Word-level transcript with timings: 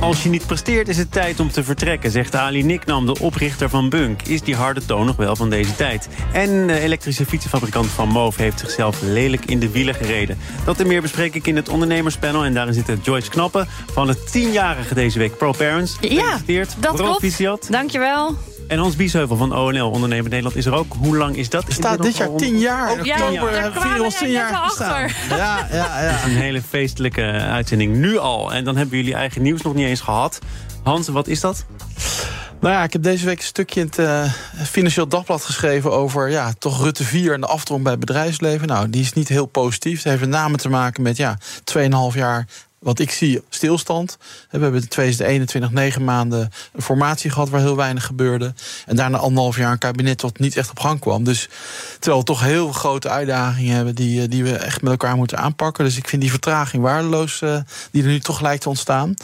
Als 0.00 0.22
je 0.22 0.28
niet 0.28 0.46
presteert 0.46 0.88
is 0.88 0.96
het 0.96 1.12
tijd 1.12 1.40
om 1.40 1.50
te 1.50 1.64
vertrekken, 1.64 2.10
zegt 2.10 2.34
Ali 2.34 2.62
Niknam, 2.62 3.06
de 3.06 3.20
oprichter 3.20 3.68
van 3.68 3.88
Bunk. 3.88 4.22
Is 4.22 4.42
die 4.42 4.54
harde 4.54 4.84
toon 4.84 5.06
nog 5.06 5.16
wel 5.16 5.36
van 5.36 5.50
deze 5.50 5.76
tijd? 5.76 6.08
En 6.32 6.66
de 6.66 6.80
elektrische 6.80 7.26
fietsenfabrikant 7.26 7.86
van 7.86 8.08
Moof 8.08 8.36
heeft 8.36 8.58
zichzelf 8.58 9.02
lelijk 9.02 9.44
in 9.44 9.58
de 9.58 9.70
wielen 9.70 9.94
gereden. 9.94 10.38
Dat 10.64 10.80
en 10.80 10.86
meer 10.86 11.02
bespreek 11.02 11.34
ik 11.34 11.46
in 11.46 11.56
het 11.56 11.68
ondernemerspanel. 11.68 12.44
En 12.44 12.54
daarin 12.54 12.74
zit 12.74 12.86
Joyce 13.02 13.30
Knappen 13.30 13.68
van 13.92 14.08
het 14.08 14.32
tienjarige 14.32 14.94
deze 14.94 15.18
week 15.18 15.36
Pro 15.36 15.52
Parents. 15.52 15.96
Ja, 16.00 16.38
dat 16.78 16.96
klopt. 16.96 17.70
Dankjewel. 17.72 18.36
En 18.68 18.78
Hans 18.78 18.96
Biesheuvel 18.96 19.36
van 19.36 19.56
ONL, 19.56 19.90
Ondernemer 19.90 20.28
Nederland, 20.28 20.56
is 20.56 20.66
er 20.66 20.74
ook. 20.74 20.94
Hoe 20.98 21.16
lang 21.16 21.36
is 21.36 21.48
dat? 21.48 21.64
Het 21.64 21.72
staat 21.72 22.02
dit 22.02 22.16
jaar 22.16 22.34
tien 22.36 22.58
jaar. 22.58 22.92
Oh, 22.92 23.04
ja, 23.04 23.30
jaar 24.28 24.54
achter. 24.54 25.16
Ja, 25.28 25.66
ja, 25.72 26.02
ja. 26.02 26.24
Een 26.24 26.36
hele 26.36 26.62
feestelijke 26.62 27.22
uitzending 27.32 27.96
nu 27.96 28.18
al. 28.18 28.52
En 28.52 28.64
dan 28.64 28.76
hebben 28.76 28.96
jullie 28.96 29.14
eigen 29.14 29.42
nieuws 29.42 29.62
nog 29.62 29.74
niet 29.74 29.85
eens 29.86 30.00
gehad. 30.00 30.38
Hans, 30.82 31.08
wat 31.08 31.28
is 31.28 31.40
dat? 31.40 31.66
Nou 32.60 32.74
ja, 32.74 32.82
ik 32.82 32.92
heb 32.92 33.02
deze 33.02 33.24
week 33.24 33.38
een 33.38 33.44
stukje 33.44 33.80
in 33.80 33.86
het 33.86 33.98
uh, 33.98 34.32
Financieel 34.64 35.08
Dagblad 35.08 35.44
geschreven... 35.44 35.92
over 35.92 36.30
ja, 36.30 36.52
toch 36.58 36.82
Rutte 36.82 37.04
4 37.04 37.32
en 37.32 37.40
de 37.40 37.46
afdrong 37.46 37.82
bij 37.82 37.90
het 37.90 38.00
bedrijfsleven. 38.00 38.66
Nou, 38.66 38.90
die 38.90 39.02
is 39.02 39.12
niet 39.12 39.28
heel 39.28 39.46
positief. 39.46 39.96
Het 39.96 40.04
heeft 40.04 40.20
met 40.20 40.28
name 40.28 40.56
te 40.56 40.68
maken 40.68 41.02
met 41.02 41.16
ja, 41.16 41.38
2,5 41.78 41.88
jaar 42.14 42.46
wat 42.78 42.98
ik 42.98 43.10
zie, 43.10 43.42
stilstand. 43.48 44.16
We 44.50 44.58
hebben 44.58 44.80
in 44.80 44.88
2021 44.88 45.70
negen 45.70 46.04
maanden 46.04 46.50
een 46.72 46.82
formatie 46.82 47.30
gehad 47.30 47.48
waar 47.48 47.60
heel 47.60 47.76
weinig 47.76 48.04
gebeurde. 48.04 48.54
En 48.86 48.96
daarna 48.96 49.18
anderhalf 49.18 49.56
jaar 49.56 49.72
een 49.72 49.78
kabinet 49.78 50.22
wat 50.22 50.38
niet 50.38 50.56
echt 50.56 50.70
op 50.70 50.80
gang 50.80 51.00
kwam. 51.00 51.24
Dus 51.24 51.48
terwijl 51.98 52.18
we 52.18 52.26
toch 52.26 52.40
heel 52.40 52.72
grote 52.72 53.08
uitdagingen 53.08 53.74
hebben 53.74 53.94
die, 53.94 54.22
eh, 54.22 54.30
die 54.30 54.44
we 54.44 54.56
echt 54.56 54.82
met 54.82 54.90
elkaar 54.90 55.16
moeten 55.16 55.38
aanpakken. 55.38 55.84
Dus 55.84 55.96
ik 55.96 56.08
vind 56.08 56.22
die 56.22 56.30
vertraging 56.30 56.82
waardeloos 56.82 57.40
uh, 57.40 57.58
die 57.90 58.02
er 58.02 58.08
nu 58.08 58.20
toch 58.20 58.40
lijkt 58.40 58.62
te 58.62 58.68
ontstaan. 58.68 59.14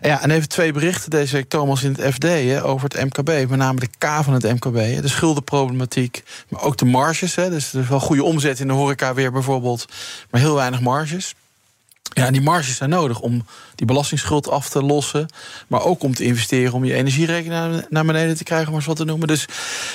En, 0.00 0.08
ja, 0.08 0.22
en 0.22 0.30
even 0.30 0.48
twee 0.48 0.72
berichten 0.72 1.10
deze 1.10 1.36
week, 1.36 1.48
Thomas, 1.48 1.82
in 1.82 1.96
het 1.98 2.14
FD 2.14 2.60
over 2.62 2.88
het 2.88 3.04
MKB. 3.04 3.48
Met 3.48 3.58
name 3.58 3.80
de 3.80 3.88
K 3.98 4.06
van 4.22 4.32
het 4.32 4.42
MKB. 4.42 5.02
De 5.02 5.08
schuldenproblematiek, 5.08 6.22
maar 6.48 6.62
ook 6.62 6.76
de 6.76 6.84
marges. 6.84 7.34
Dus 7.34 7.72
er 7.72 7.80
is 7.80 7.88
wel 7.88 8.00
goede 8.00 8.24
omzet 8.24 8.60
in 8.60 8.66
de 8.66 8.72
horeca 8.72 9.14
weer 9.14 9.32
bijvoorbeeld. 9.32 9.86
Maar 10.30 10.40
heel 10.40 10.54
weinig 10.54 10.80
marges. 10.80 11.34
Ja, 12.14 12.30
die 12.30 12.40
marges 12.40 12.76
zijn 12.76 12.90
nodig 12.90 13.20
om 13.20 13.44
die 13.74 13.86
belastingsschuld 13.86 14.48
af 14.48 14.68
te 14.68 14.82
lossen. 14.82 15.26
Maar 15.68 15.84
ook 15.84 16.02
om 16.02 16.14
te 16.14 16.24
investeren 16.24 16.72
om 16.72 16.84
je 16.84 16.94
energierekening 16.94 17.86
naar 17.88 18.04
beneden 18.04 18.36
te 18.36 18.44
krijgen, 18.44 18.68
om 18.68 18.74
maar 18.74 18.84
wat 18.86 18.96
te 18.96 19.04
noemen. 19.04 19.28
Dus 19.28 19.46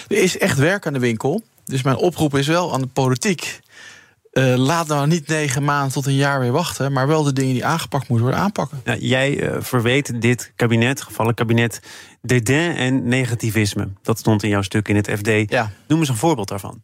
er 0.08 0.18
is 0.18 0.38
echt 0.38 0.58
werk 0.58 0.86
aan 0.86 0.94
de 0.94 1.00
winkel. 1.00 1.44
Dus 1.66 1.82
mijn 1.82 1.96
oproep 1.96 2.36
is 2.36 2.48
wel 2.48 2.74
aan 2.74 2.82
de 2.82 2.88
politiek. 2.88 3.60
Uh, 4.32 4.56
laat 4.56 4.88
nou 4.88 5.08
niet 5.08 5.28
negen 5.28 5.64
maanden 5.64 5.94
tot 5.94 6.06
een 6.06 6.16
jaar 6.16 6.40
weer 6.40 6.52
wachten, 6.52 6.92
maar 6.92 7.08
wel 7.08 7.24
de 7.24 7.34
dingen 7.34 7.54
die 7.54 7.66
aangepakt 7.66 8.08
moeten 8.08 8.26
worden 8.28 8.46
aanpakken. 8.46 8.82
Ja, 8.84 8.96
jij 8.96 9.44
uh, 9.44 9.56
verweet 9.60 10.22
dit 10.22 10.52
kabinet, 10.56 11.02
gevallen 11.02 11.34
kabinet, 11.34 11.80
dédain 12.22 12.76
en 12.76 13.08
negativisme. 13.08 13.88
Dat 14.02 14.20
stond 14.20 14.44
in 14.44 14.50
jouw 14.50 14.62
stuk 14.62 14.88
in 14.88 14.96
het 14.96 15.10
FD. 15.12 15.52
Ja. 15.52 15.72
Noem 15.88 16.00
eens 16.00 16.10
een 16.10 16.16
voorbeeld 16.16 16.48
daarvan. 16.48 16.82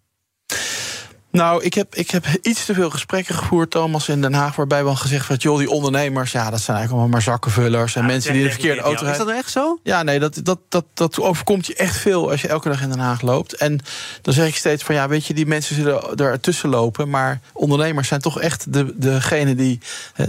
Nou, 1.33 1.63
ik 1.63 1.73
heb, 1.73 1.95
ik 1.95 2.11
heb 2.11 2.25
iets 2.41 2.65
te 2.65 2.73
veel 2.73 2.89
gesprekken 2.89 3.35
gevoerd, 3.35 3.71
Thomas, 3.71 4.09
in 4.09 4.21
Den 4.21 4.33
Haag... 4.33 4.55
waarbij 4.55 4.83
we 4.83 4.89
al 4.89 4.95
gezegd 4.95 5.27
werd, 5.27 5.41
joh, 5.41 5.57
die 5.57 5.69
ondernemers... 5.69 6.31
ja, 6.31 6.49
dat 6.49 6.61
zijn 6.61 6.77
eigenlijk 6.77 6.91
allemaal 6.91 7.07
maar 7.07 7.21
zakkenvullers... 7.21 7.95
en 7.95 8.05
mensen 8.05 8.33
die 8.33 8.43
de 8.43 8.49
verkeerde 8.49 8.81
auto 8.81 9.03
rijden. 9.03 9.11
Is 9.11 9.17
dat 9.17 9.27
nou 9.27 9.39
echt 9.39 9.51
zo? 9.51 9.79
Ja, 9.83 10.03
nee, 10.03 10.19
dat, 10.19 10.39
dat, 10.43 10.59
dat, 10.69 10.85
dat 10.93 11.19
overkomt 11.19 11.65
je 11.65 11.75
echt 11.75 11.97
veel... 11.97 12.31
als 12.31 12.41
je 12.41 12.47
elke 12.47 12.69
dag 12.69 12.81
in 12.81 12.89
Den 12.89 12.99
Haag 12.99 13.21
loopt. 13.21 13.53
En 13.53 13.79
dan 14.21 14.33
zeg 14.33 14.47
ik 14.47 14.55
steeds 14.55 14.83
van, 14.83 14.95
ja, 14.95 15.07
weet 15.07 15.25
je, 15.25 15.33
die 15.33 15.45
mensen 15.45 15.75
zullen 15.75 16.15
er 16.15 16.39
tussen 16.39 16.69
lopen... 16.69 17.09
maar 17.09 17.39
ondernemers 17.53 18.07
zijn 18.07 18.21
toch 18.21 18.39
echt 18.39 18.73
de, 18.73 18.93
degene 18.97 19.55
die 19.55 19.79
uh, 20.15 20.25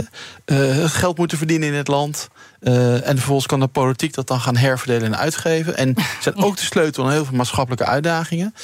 het 0.77 0.93
geld 0.93 1.19
moeten 1.19 1.39
verdienen 1.39 1.69
in 1.69 1.75
het 1.75 1.89
land... 1.89 2.29
Uh, 2.61 3.09
en 3.09 3.17
vervolgens 3.17 3.47
kan 3.47 3.61
de 3.61 3.67
politiek 3.67 4.15
dat 4.15 4.27
dan 4.27 4.41
gaan 4.41 4.57
herverdelen 4.57 5.13
en 5.13 5.19
uitgeven. 5.19 5.77
En 5.77 5.95
zijn 6.21 6.37
ook 6.37 6.57
de 6.57 6.63
sleutel 6.63 7.05
aan 7.05 7.11
heel 7.11 7.25
veel 7.25 7.37
maatschappelijke 7.37 7.85
uitdagingen. 7.85 8.55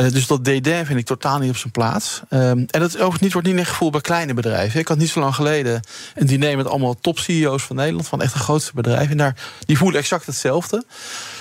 Eh, 0.00 0.10
dus 0.10 0.26
dat 0.26 0.44
DD 0.44 0.68
vind 0.68 0.98
ik 0.98 1.06
totaal 1.06 1.38
niet 1.38 1.50
op 1.50 1.56
zijn 1.56 1.72
plaats. 1.72 2.20
Um, 2.30 2.38
en 2.70 2.80
dat 2.80 2.94
overigens 2.94 3.20
niet, 3.20 3.32
wordt 3.32 3.48
niet 3.48 3.56
echt 3.56 3.68
gevoeld 3.68 3.92
bij 3.92 4.00
kleine 4.00 4.34
bedrijven. 4.34 4.80
Ik 4.80 4.88
had 4.88 4.98
niet 4.98 5.08
zo 5.08 5.20
lang 5.20 5.34
geleden 5.34 5.80
een 6.14 6.26
diner 6.26 6.56
met 6.56 6.66
allemaal 6.66 7.00
top-CEO's 7.00 7.62
van 7.62 7.76
Nederland, 7.76 8.08
van 8.08 8.22
echt 8.22 8.32
de 8.32 8.38
grootste 8.38 8.72
bedrijven. 8.74 9.10
En 9.10 9.16
daar, 9.16 9.34
die 9.66 9.78
voelen 9.78 10.00
exact 10.00 10.26
hetzelfde. 10.26 10.84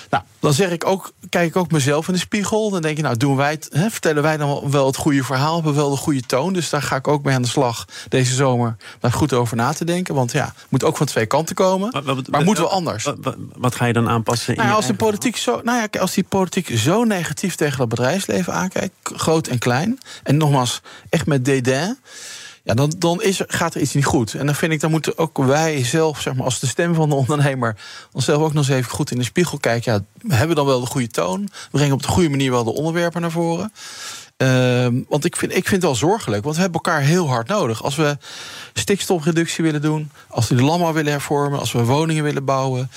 Nou, 0.09 0.23
dan 0.39 0.53
zeg 0.53 0.71
ik 0.71 0.85
ook, 0.85 1.11
kijk 1.29 1.47
ik 1.47 1.55
ook 1.55 1.71
mezelf 1.71 2.07
in 2.07 2.13
de 2.13 2.19
spiegel. 2.19 2.69
Dan 2.69 2.81
denk 2.81 2.97
je, 2.97 3.03
nou, 3.03 3.17
doen 3.17 3.35
wij 3.35 3.51
het, 3.51 3.69
hè, 3.71 3.89
vertellen 3.89 4.23
wij 4.23 4.37
dan 4.37 4.71
wel 4.71 4.85
het 4.85 4.95
goede 4.95 5.23
verhaal, 5.23 5.53
hebben 5.53 5.73
we 5.73 5.79
wel 5.79 5.89
de 5.89 5.97
goede 5.97 6.21
toon. 6.21 6.53
Dus 6.53 6.69
daar 6.69 6.81
ga 6.81 6.95
ik 6.95 7.07
ook 7.07 7.23
mee 7.23 7.35
aan 7.35 7.41
de 7.41 7.47
slag 7.47 7.85
deze 8.09 8.33
zomer. 8.33 8.75
Daar 8.99 9.11
goed 9.11 9.33
over 9.33 9.57
na 9.57 9.73
te 9.73 9.85
denken. 9.85 10.15
Want 10.15 10.31
ja, 10.31 10.53
moet 10.69 10.83
ook 10.83 10.97
van 10.97 11.05
twee 11.05 11.25
kanten 11.25 11.55
komen. 11.55 11.89
Maar, 11.91 12.03
wat, 12.03 12.27
maar 12.27 12.43
moeten 12.43 12.63
we 12.63 12.69
anders? 12.69 13.03
Wat, 13.03 13.35
wat, 13.55 13.75
ga 13.75 13.85
je 13.85 13.93
dan 13.93 14.09
aanpassen? 14.09 14.55
Nou, 14.55 14.71
als, 14.71 14.87
de 14.87 14.93
politiek 14.93 15.37
zo, 15.37 15.61
nou 15.63 15.87
ja, 15.91 15.99
als 15.99 16.13
die 16.13 16.23
politiek 16.23 16.77
zo 16.77 17.03
negatief 17.03 17.55
tegen 17.55 17.77
dat 17.77 17.89
bedrijfsleven 17.89 18.53
aankijkt, 18.53 18.93
groot 19.03 19.47
en 19.47 19.57
klein. 19.57 19.99
En 20.23 20.37
nogmaals, 20.37 20.81
echt 21.09 21.25
met 21.25 21.45
dédain 21.45 21.97
ja, 22.63 22.73
dan, 22.73 22.93
dan 22.97 23.21
is, 23.21 23.41
gaat 23.47 23.75
er 23.75 23.81
iets 23.81 23.93
niet 23.93 24.05
goed. 24.05 24.33
En 24.33 24.45
dan 24.45 24.55
vind 24.55 24.71
ik, 24.71 24.79
dan 24.79 24.91
moeten 24.91 25.17
ook 25.17 25.37
wij 25.37 25.83
zelf, 25.83 26.21
zeg 26.21 26.35
maar, 26.35 26.45
als 26.45 26.59
de 26.59 26.67
stem 26.67 26.93
van 26.93 27.09
de 27.09 27.15
ondernemer, 27.15 27.75
onszelf 28.11 28.41
ook 28.41 28.53
nog 28.53 28.67
eens 28.67 28.77
even 28.77 28.91
goed 28.91 29.11
in 29.11 29.17
de 29.17 29.23
spiegel 29.23 29.57
kijken. 29.57 29.93
Ja, 29.93 29.99
we 30.21 30.35
hebben 30.35 30.55
dan 30.55 30.65
wel 30.65 30.79
de 30.79 30.85
goede 30.85 31.07
toon. 31.07 31.49
Brengen 31.71 31.93
op 31.93 32.01
de 32.01 32.07
goede 32.07 32.29
manier 32.29 32.51
wel 32.51 32.63
de 32.63 32.73
onderwerpen 32.73 33.21
naar 33.21 33.31
voren. 33.31 33.71
Uh, 34.43 34.87
want 35.09 35.25
ik 35.25 35.35
vind, 35.35 35.51
ik 35.51 35.67
vind 35.67 35.71
het 35.71 35.83
wel 35.83 35.95
zorgelijk, 35.95 36.43
want 36.43 36.55
we 36.55 36.61
hebben 36.61 36.81
elkaar 36.83 37.01
heel 37.01 37.27
hard 37.27 37.47
nodig. 37.47 37.83
Als 37.83 37.95
we 37.95 38.17
stikstofreductie 38.73 39.63
willen 39.63 39.81
doen, 39.81 40.11
als 40.27 40.47
we 40.47 40.55
de 40.55 40.63
landbouw 40.63 40.93
willen 40.93 41.11
hervormen, 41.11 41.59
als 41.59 41.71
we 41.71 41.83
woningen 41.83 42.23
willen 42.23 42.45
bouwen, 42.45 42.89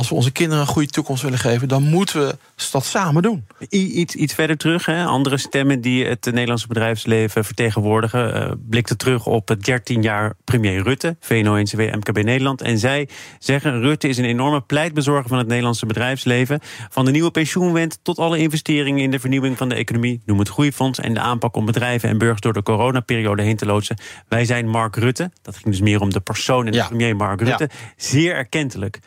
als 0.00 0.08
we 0.08 0.14
onze 0.14 0.30
kinderen 0.30 0.60
een 0.60 0.70
goede 0.70 0.88
toekomst 0.88 1.22
willen 1.22 1.38
geven, 1.38 1.68
dan 1.68 1.82
moeten 1.82 2.26
we 2.26 2.36
dat 2.70 2.84
samen 2.84 3.22
doen. 3.22 3.46
iets, 3.68 4.14
iets 4.14 4.34
verder 4.34 4.56
terug, 4.56 4.86
hè? 4.86 5.04
andere 5.04 5.38
stemmen 5.38 5.80
die 5.80 6.06
het 6.06 6.24
Nederlandse 6.24 6.66
bedrijfsleven 6.66 7.44
vertegenwoordigen, 7.44 8.36
uh, 8.36 8.52
blikten 8.68 8.96
terug 8.96 9.26
op 9.26 9.48
het 9.48 9.64
13 9.64 10.02
jaar 10.02 10.34
premier 10.44 10.82
Rutte, 10.82 11.16
VNO-NCW, 11.20 11.80
MKB 11.80 12.22
Nederland. 12.22 12.62
En 12.62 12.78
zij 12.78 13.08
zeggen: 13.38 13.80
Rutte 13.80 14.08
is 14.08 14.18
een 14.18 14.24
enorme 14.24 14.60
pleitbezorger 14.60 15.28
van 15.28 15.38
het 15.38 15.46
Nederlandse 15.46 15.86
bedrijfsleven. 15.86 16.60
Van 16.90 17.04
de 17.04 17.10
nieuwe 17.10 17.30
pensioenwet 17.30 17.98
tot 18.02 18.18
alle 18.18 18.38
investeringen 18.38 19.02
in 19.02 19.10
de 19.10 19.20
vernieuwing 19.20 19.56
van 19.56 19.68
de 19.68 19.74
economie, 19.74 20.20
noem 20.26 20.38
het 20.38 20.48
groeifonds 20.48 20.98
en 20.98 21.14
de 21.14 21.20
aanpak 21.20 21.56
om 21.56 21.64
bedrijven 21.66 22.08
en 22.08 22.18
burgers 22.18 22.40
door 22.40 22.52
de 22.52 22.62
coronaperiode 22.62 23.42
heen 23.42 23.56
te 23.56 23.66
loodsen. 23.66 23.96
Wij 24.28 24.44
zijn 24.44 24.68
Mark 24.68 24.96
Rutte. 24.96 25.30
Dat 25.42 25.56
ging 25.56 25.68
dus 25.68 25.80
meer 25.80 26.00
om 26.00 26.10
de 26.10 26.20
persoon 26.20 26.66
en 26.66 26.72
de 26.72 26.84
premier 26.88 27.16
Mark 27.16 27.40
Rutte. 27.40 27.70
Zeer 27.96 28.34
erkentelijk 28.34 29.00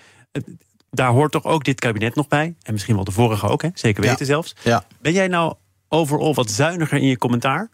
daar 0.93 1.09
hoort 1.09 1.31
toch 1.31 1.43
ook 1.43 1.63
dit 1.63 1.79
kabinet 1.79 2.15
nog 2.15 2.27
bij. 2.27 2.55
En 2.61 2.73
misschien 2.73 2.95
wel 2.95 3.03
de 3.03 3.11
vorige 3.11 3.47
ook, 3.47 3.61
hè? 3.61 3.69
zeker 3.73 4.03
weten 4.03 4.25
zelfs. 4.25 4.55
Ja. 4.63 4.85
Ben 5.01 5.13
jij 5.13 5.27
nou 5.27 5.53
overal 5.87 6.33
wat 6.33 6.51
zuiniger 6.51 6.97
in 6.97 7.07
je 7.07 7.17
commentaar? 7.17 7.69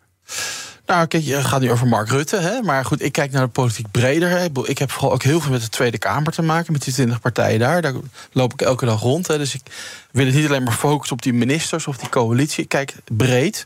Nou, 0.90 1.08
kijk, 1.08 1.24
je 1.24 1.44
gaat 1.44 1.62
nu 1.62 1.72
over 1.72 1.88
Mark 1.88 2.10
Rutte. 2.10 2.38
Hè? 2.38 2.62
Maar 2.62 2.86
goed, 2.86 3.02
ik 3.02 3.12
kijk 3.12 3.32
naar 3.32 3.46
de 3.46 3.52
politiek 3.52 3.92
breder. 3.92 4.30
Hè? 4.30 4.48
Ik 4.64 4.78
heb 4.78 4.92
vooral 4.92 5.12
ook 5.12 5.24
heel 5.24 5.40
veel 5.42 5.52
met 5.52 5.62
de 5.62 5.70
Tweede 5.70 5.98
Kamer 5.98 6.32
te 6.32 6.42
maken, 6.42 6.74
met 6.74 6.84
die 6.84 6.94
20 6.94 7.20
partijen 7.20 7.60
daar. 7.60 7.82
Daar 7.82 7.94
loop 8.32 8.54
ik 8.54 8.62
elke 8.62 8.86
dag 8.86 9.02
rond. 9.02 9.28
Hè? 9.28 9.38
Dus 9.38 9.54
ik 9.54 9.62
wil 10.12 10.26
het 10.26 10.36
niet 10.36 10.46
alleen 10.46 10.64
maar 10.64 10.74
focussen 10.74 11.16
op 11.16 11.22
die 11.22 11.34
ministers 11.34 11.88
of 11.88 11.98
die 11.98 12.10
coalitie. 12.10 12.64
Ik 12.64 12.70
kijk 12.70 12.96
breed. 13.12 13.66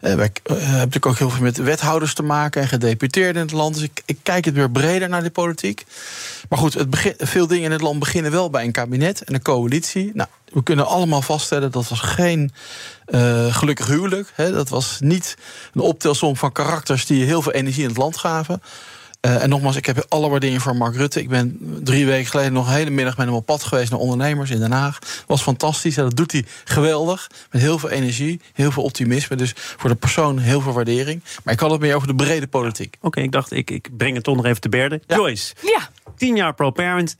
Uh, 0.00 0.10
uh, 0.10 0.18
hebben 0.18 0.70
natuurlijk 0.70 1.06
ook 1.06 1.18
heel 1.18 1.30
veel 1.30 1.42
met 1.42 1.56
wethouders 1.56 2.14
te 2.14 2.22
maken 2.22 2.62
en 2.62 2.68
gedeputeerden 2.68 3.42
in 3.42 3.48
het 3.48 3.56
land. 3.56 3.74
Dus 3.74 3.84
ik, 3.84 4.02
ik 4.04 4.18
kijk 4.22 4.44
het 4.44 4.54
weer 4.54 4.70
breder 4.70 5.08
naar 5.08 5.22
die 5.22 5.30
politiek. 5.30 5.86
Maar 6.48 6.58
goed, 6.58 6.74
het 6.74 6.90
begin, 6.90 7.14
veel 7.18 7.46
dingen 7.46 7.64
in 7.64 7.72
het 7.72 7.80
land 7.80 7.98
beginnen 7.98 8.30
wel 8.30 8.50
bij 8.50 8.64
een 8.64 8.72
kabinet 8.72 9.22
en 9.22 9.34
een 9.34 9.42
coalitie. 9.42 10.10
Nou, 10.14 10.28
we 10.52 10.62
kunnen 10.62 10.86
allemaal 10.86 11.22
vaststellen 11.22 11.70
dat 11.70 11.88
was 11.88 12.00
geen 12.00 12.52
uh, 13.10 13.54
gelukkig 13.54 13.86
huwelijk. 13.86 14.32
Hè. 14.34 14.52
Dat 14.52 14.68
was 14.68 14.96
niet 15.00 15.36
een 15.74 15.80
optelsom 15.80 16.36
van 16.36 16.52
karakters 16.52 17.06
die 17.06 17.24
heel 17.24 17.42
veel 17.42 17.52
energie 17.52 17.82
in 17.82 17.88
het 17.88 17.98
land 17.98 18.16
gaven. 18.16 18.62
Uh, 19.20 19.42
en 19.42 19.48
nogmaals, 19.48 19.76
ik 19.76 19.86
heb 19.86 20.06
alle 20.08 20.28
waardering 20.28 20.62
voor 20.62 20.76
Mark 20.76 20.96
Rutte. 20.96 21.20
Ik 21.20 21.28
ben 21.28 21.58
drie 21.82 22.06
weken 22.06 22.30
geleden 22.30 22.52
nog 22.52 22.66
een 22.66 22.72
hele 22.72 22.90
middag 22.90 23.16
met 23.16 23.26
hem 23.26 23.34
op 23.34 23.46
pad 23.46 23.62
geweest 23.62 23.90
naar 23.90 24.00
ondernemers 24.00 24.50
in 24.50 24.58
Den 24.58 24.72
Haag. 24.72 24.98
Was 25.26 25.42
fantastisch. 25.42 25.96
En 25.96 26.04
dat 26.04 26.16
doet 26.16 26.32
hij 26.32 26.44
geweldig. 26.64 27.30
Met 27.50 27.60
heel 27.60 27.78
veel 27.78 27.90
energie, 27.90 28.40
heel 28.52 28.70
veel 28.70 28.82
optimisme. 28.82 29.36
Dus 29.36 29.52
voor 29.54 29.90
de 29.90 29.96
persoon 29.96 30.38
heel 30.38 30.60
veel 30.60 30.72
waardering. 30.72 31.22
Maar 31.44 31.54
ik 31.54 31.60
had 31.60 31.70
het 31.70 31.80
meer 31.80 31.94
over 31.94 32.08
de 32.08 32.14
brede 32.14 32.46
politiek. 32.46 32.96
Oké, 33.00 33.20
ik 33.20 33.32
dacht, 33.32 33.52
ik, 33.52 33.70
ik 33.70 33.88
breng 33.96 34.14
het 34.14 34.24
toch 34.24 34.36
nog 34.36 34.44
even 34.44 34.60
te 34.60 34.68
berde. 34.68 35.00
Joyce. 35.06 35.54
Ja. 35.62 35.88
Tien 36.16 36.36
jaar 36.36 36.54
pro-parent. 36.54 37.16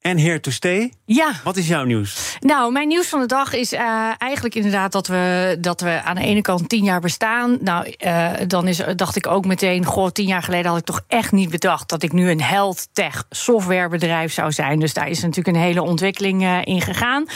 En 0.00 0.18
here 0.18 0.40
to 0.40 0.50
stay. 0.50 0.92
Ja. 1.04 1.32
Wat 1.44 1.56
is 1.56 1.68
jouw 1.68 1.84
nieuws? 1.84 2.36
Nou, 2.40 2.72
mijn 2.72 2.88
nieuws 2.88 3.06
van 3.06 3.20
de 3.20 3.26
dag 3.26 3.52
is 3.52 3.72
uh, 3.72 4.10
eigenlijk 4.18 4.54
inderdaad 4.54 4.92
dat 4.92 5.06
we, 5.06 5.56
dat 5.58 5.80
we 5.80 6.02
aan 6.02 6.14
de 6.14 6.22
ene 6.22 6.40
kant 6.40 6.68
tien 6.68 6.84
jaar 6.84 7.00
bestaan. 7.00 7.58
Nou, 7.60 7.94
uh, 7.98 8.30
dan 8.46 8.68
is, 8.68 8.82
dacht 8.96 9.16
ik 9.16 9.26
ook 9.26 9.46
meteen, 9.46 9.84
goh, 9.84 10.10
tien 10.10 10.26
jaar 10.26 10.42
geleden 10.42 10.70
had 10.70 10.78
ik 10.78 10.84
toch 10.84 11.00
echt 11.08 11.32
niet 11.32 11.50
bedacht 11.50 11.88
dat 11.88 12.02
ik 12.02 12.12
nu 12.12 12.30
een 12.30 12.42
health 12.42 12.88
tech 12.92 13.24
softwarebedrijf 13.30 14.32
zou 14.32 14.52
zijn. 14.52 14.78
Dus 14.78 14.94
daar 14.94 15.08
is 15.08 15.20
natuurlijk 15.20 15.56
een 15.56 15.62
hele 15.62 15.82
ontwikkeling 15.82 16.42
uh, 16.42 16.58
in 16.64 16.80
gegaan. 16.80 17.26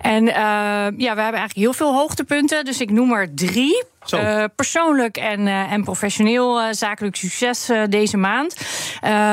En 0.00 0.24
ja, 0.24 0.90
we 0.96 1.04
hebben 1.04 1.16
eigenlijk 1.16 1.54
heel 1.54 1.72
veel 1.72 1.94
hoogtepunten. 1.94 2.64
Dus 2.64 2.80
ik 2.80 2.90
noem 2.90 3.12
er 3.12 3.34
drie. 3.34 3.82
Uh, 4.12 4.44
persoonlijk 4.56 5.16
en, 5.16 5.40
uh, 5.46 5.72
en 5.72 5.84
professioneel 5.84 6.60
uh, 6.60 6.66
zakelijk 6.70 7.16
succes 7.16 7.70
deze 7.88 8.16
maand. 8.16 8.56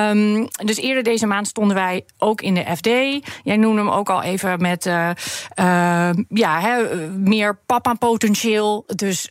Um, 0.09 0.47
dus 0.65 0.77
eerder 0.77 1.03
deze 1.03 1.25
maand 1.25 1.47
stonden 1.47 1.75
wij 1.75 2.06
ook 2.18 2.41
in 2.41 2.53
de 2.53 2.65
FD. 2.75 2.88
Jij 3.44 3.57
noemde 3.57 3.81
hem 3.81 3.89
ook 3.89 4.09
al 4.09 4.23
even 4.23 4.62
met 4.62 4.83
ja, 6.29 6.59
he, 6.59 7.07
meer 7.09 7.59
papa-potentieel. 7.65 8.83
Dus 8.95 9.29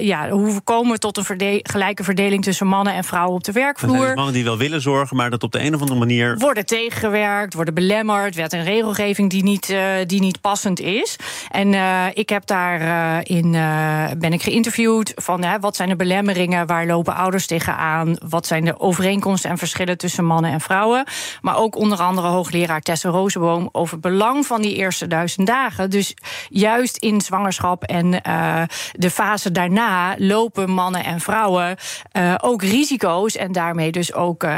ja, 0.00 0.28
hoe 0.30 0.60
komen 0.60 0.92
we 0.92 0.98
tot 0.98 1.16
een 1.16 1.24
verde 1.24 1.60
gelijke 1.62 2.04
verdeling 2.04 2.44
tussen 2.44 2.66
mannen 2.66 2.94
en 2.94 3.04
vrouwen 3.04 3.34
op 3.34 3.44
de 3.44 3.52
werkvloer? 3.52 3.94
Er 3.94 4.02
zijn 4.02 4.14
mannen 4.14 4.34
die 4.34 4.44
wel 4.44 4.58
willen 4.58 4.80
zorgen, 4.80 5.16
maar 5.16 5.30
dat 5.30 5.42
op 5.42 5.52
de 5.52 5.60
een 5.60 5.74
of 5.74 5.80
andere 5.80 5.98
manier. 5.98 6.38
Worden 6.38 6.66
tegengewerkt, 6.66 7.54
worden 7.54 7.74
belemmerd, 7.74 8.34
wet 8.34 8.52
en 8.52 8.64
regelgeving 8.64 9.30
die 9.30 9.42
niet, 9.42 9.74
die 10.06 10.20
niet 10.20 10.40
passend 10.40 10.80
is. 10.80 11.16
En 11.50 11.74
ik 12.14 12.28
heb 12.28 12.46
daar 12.46 12.80
in 13.26 13.50
ben 13.50 14.32
ik 14.32 14.42
geïnteresseerd 14.42 14.58
geïnterviewd 14.60 15.12
van 15.16 15.44
hè, 15.44 15.58
wat 15.60 15.76
zijn 15.76 15.88
de 15.88 15.96
belemmeringen, 15.96 16.66
waar 16.66 16.86
lopen 16.86 17.14
ouders 17.14 17.46
tegenaan, 17.46 18.16
wat 18.28 18.46
zijn 18.46 18.64
de 18.64 18.80
overeenkomsten 18.80 19.50
en 19.50 19.58
verschillen 19.58 19.98
tussen 19.98 20.24
mannen 20.24 20.50
en 20.50 20.60
vrouwen. 20.60 21.04
Maar 21.40 21.56
ook 21.56 21.76
onder 21.76 21.98
andere 21.98 22.28
hoogleraar 22.28 22.80
Tessa 22.80 23.08
Rozenboom 23.08 23.68
over 23.72 23.92
het 23.92 24.02
belang 24.02 24.46
van 24.46 24.62
die 24.62 24.74
eerste 24.74 25.06
duizend 25.06 25.46
dagen. 25.46 25.90
Dus 25.90 26.14
juist 26.48 26.96
in 26.96 27.20
zwangerschap 27.20 27.82
en 27.82 28.20
uh, 28.26 28.62
de 28.92 29.10
fase 29.10 29.52
daarna 29.52 30.14
lopen 30.18 30.70
mannen 30.70 31.04
en 31.04 31.20
vrouwen 31.20 31.76
uh, 32.12 32.34
ook 32.40 32.62
risico's 32.62 33.36
en 33.36 33.52
daarmee 33.52 33.92
dus 33.92 34.14
ook 34.14 34.44
uh, 34.44 34.50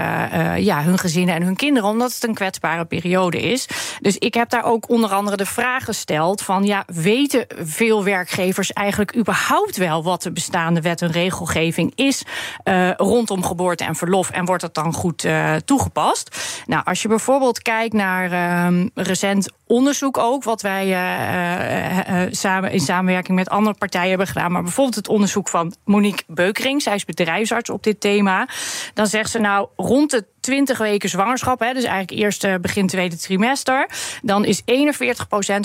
ja, 0.56 0.82
hun 0.82 0.98
gezinnen 0.98 1.34
en 1.34 1.42
hun 1.42 1.56
kinderen, 1.56 1.88
omdat 1.88 2.14
het 2.14 2.24
een 2.24 2.34
kwetsbare 2.34 2.84
periode 2.84 3.40
is. 3.40 3.68
Dus 4.00 4.18
ik 4.18 4.34
heb 4.34 4.50
daar 4.50 4.64
ook 4.64 4.88
onder 4.88 5.10
andere 5.10 5.36
de 5.36 5.46
vraag 5.46 5.84
gesteld 5.84 6.42
van 6.42 6.64
ja, 6.64 6.84
weten 6.86 7.46
veel 7.62 8.04
werkgevers 8.04 8.72
eigenlijk 8.72 9.16
überhaupt 9.16 9.76
wel 9.76 9.91
wat 10.00 10.22
de 10.22 10.32
bestaande 10.32 10.80
wet 10.80 11.02
en 11.02 11.10
regelgeving 11.10 11.92
is 11.94 12.22
uh, 12.64 12.90
rondom 12.96 13.44
geboorte 13.44 13.84
en 13.84 13.94
verlof. 13.94 14.30
En 14.30 14.44
wordt 14.44 14.62
dat 14.62 14.74
dan 14.74 14.92
goed 14.92 15.24
uh, 15.24 15.54
toegepast? 15.54 16.36
Nou, 16.66 16.84
als 16.84 17.02
je 17.02 17.08
bijvoorbeeld 17.08 17.62
kijkt 17.62 17.94
naar 17.94 18.32
uh, 18.32 18.86
recent 18.94 19.50
onderzoek 19.72 20.18
ook, 20.18 20.44
wat 20.44 20.62
wij 20.62 20.86
uh, 20.88 22.26
samen, 22.30 22.70
in 22.70 22.80
samenwerking 22.80 23.36
met 23.36 23.48
andere 23.48 23.76
partijen 23.78 24.08
hebben 24.08 24.26
gedaan. 24.26 24.52
Maar 24.52 24.62
bijvoorbeeld 24.62 24.96
het 24.96 25.08
onderzoek 25.08 25.48
van 25.48 25.74
Monique 25.84 26.22
Beukering, 26.26 26.82
zij 26.82 26.94
is 26.94 27.04
bedrijfsarts 27.04 27.70
op 27.70 27.82
dit 27.82 28.00
thema. 28.00 28.48
Dan 28.94 29.06
zegt 29.06 29.30
ze 29.30 29.38
nou 29.38 29.68
rond 29.76 30.10
de 30.10 30.24
20 30.40 30.78
weken 30.78 31.08
zwangerschap, 31.08 31.60
hè, 31.60 31.72
dus 31.72 31.84
eigenlijk 31.84 32.22
eerst 32.22 32.60
begin 32.60 32.86
tweede 32.86 33.16
trimester, 33.16 33.88
dan 34.22 34.44
is 34.44 34.62
41% 34.62 34.64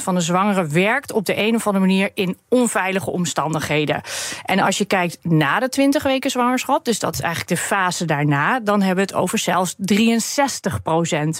van 0.03 0.15
de 0.15 0.21
zwangeren 0.21 0.73
werkt 0.73 1.11
op 1.11 1.25
de 1.25 1.37
een 1.37 1.55
of 1.55 1.67
andere 1.67 1.85
manier 1.85 2.11
in 2.13 2.37
onveilige 2.49 3.11
omstandigheden. 3.11 4.01
En 4.45 4.59
als 4.59 4.77
je 4.77 4.85
kijkt 4.85 5.17
na 5.21 5.59
de 5.59 5.69
20 5.69 6.03
weken 6.03 6.29
zwangerschap, 6.29 6.85
dus 6.85 6.99
dat 6.99 7.13
is 7.13 7.19
eigenlijk 7.19 7.49
de 7.49 7.65
fase 7.67 8.05
daarna, 8.05 8.59
dan 8.59 8.81
hebben 8.81 9.05
we 9.05 9.11
het 9.11 9.21
over 9.21 9.37
zelfs 9.37 9.75
63% 9.75 9.77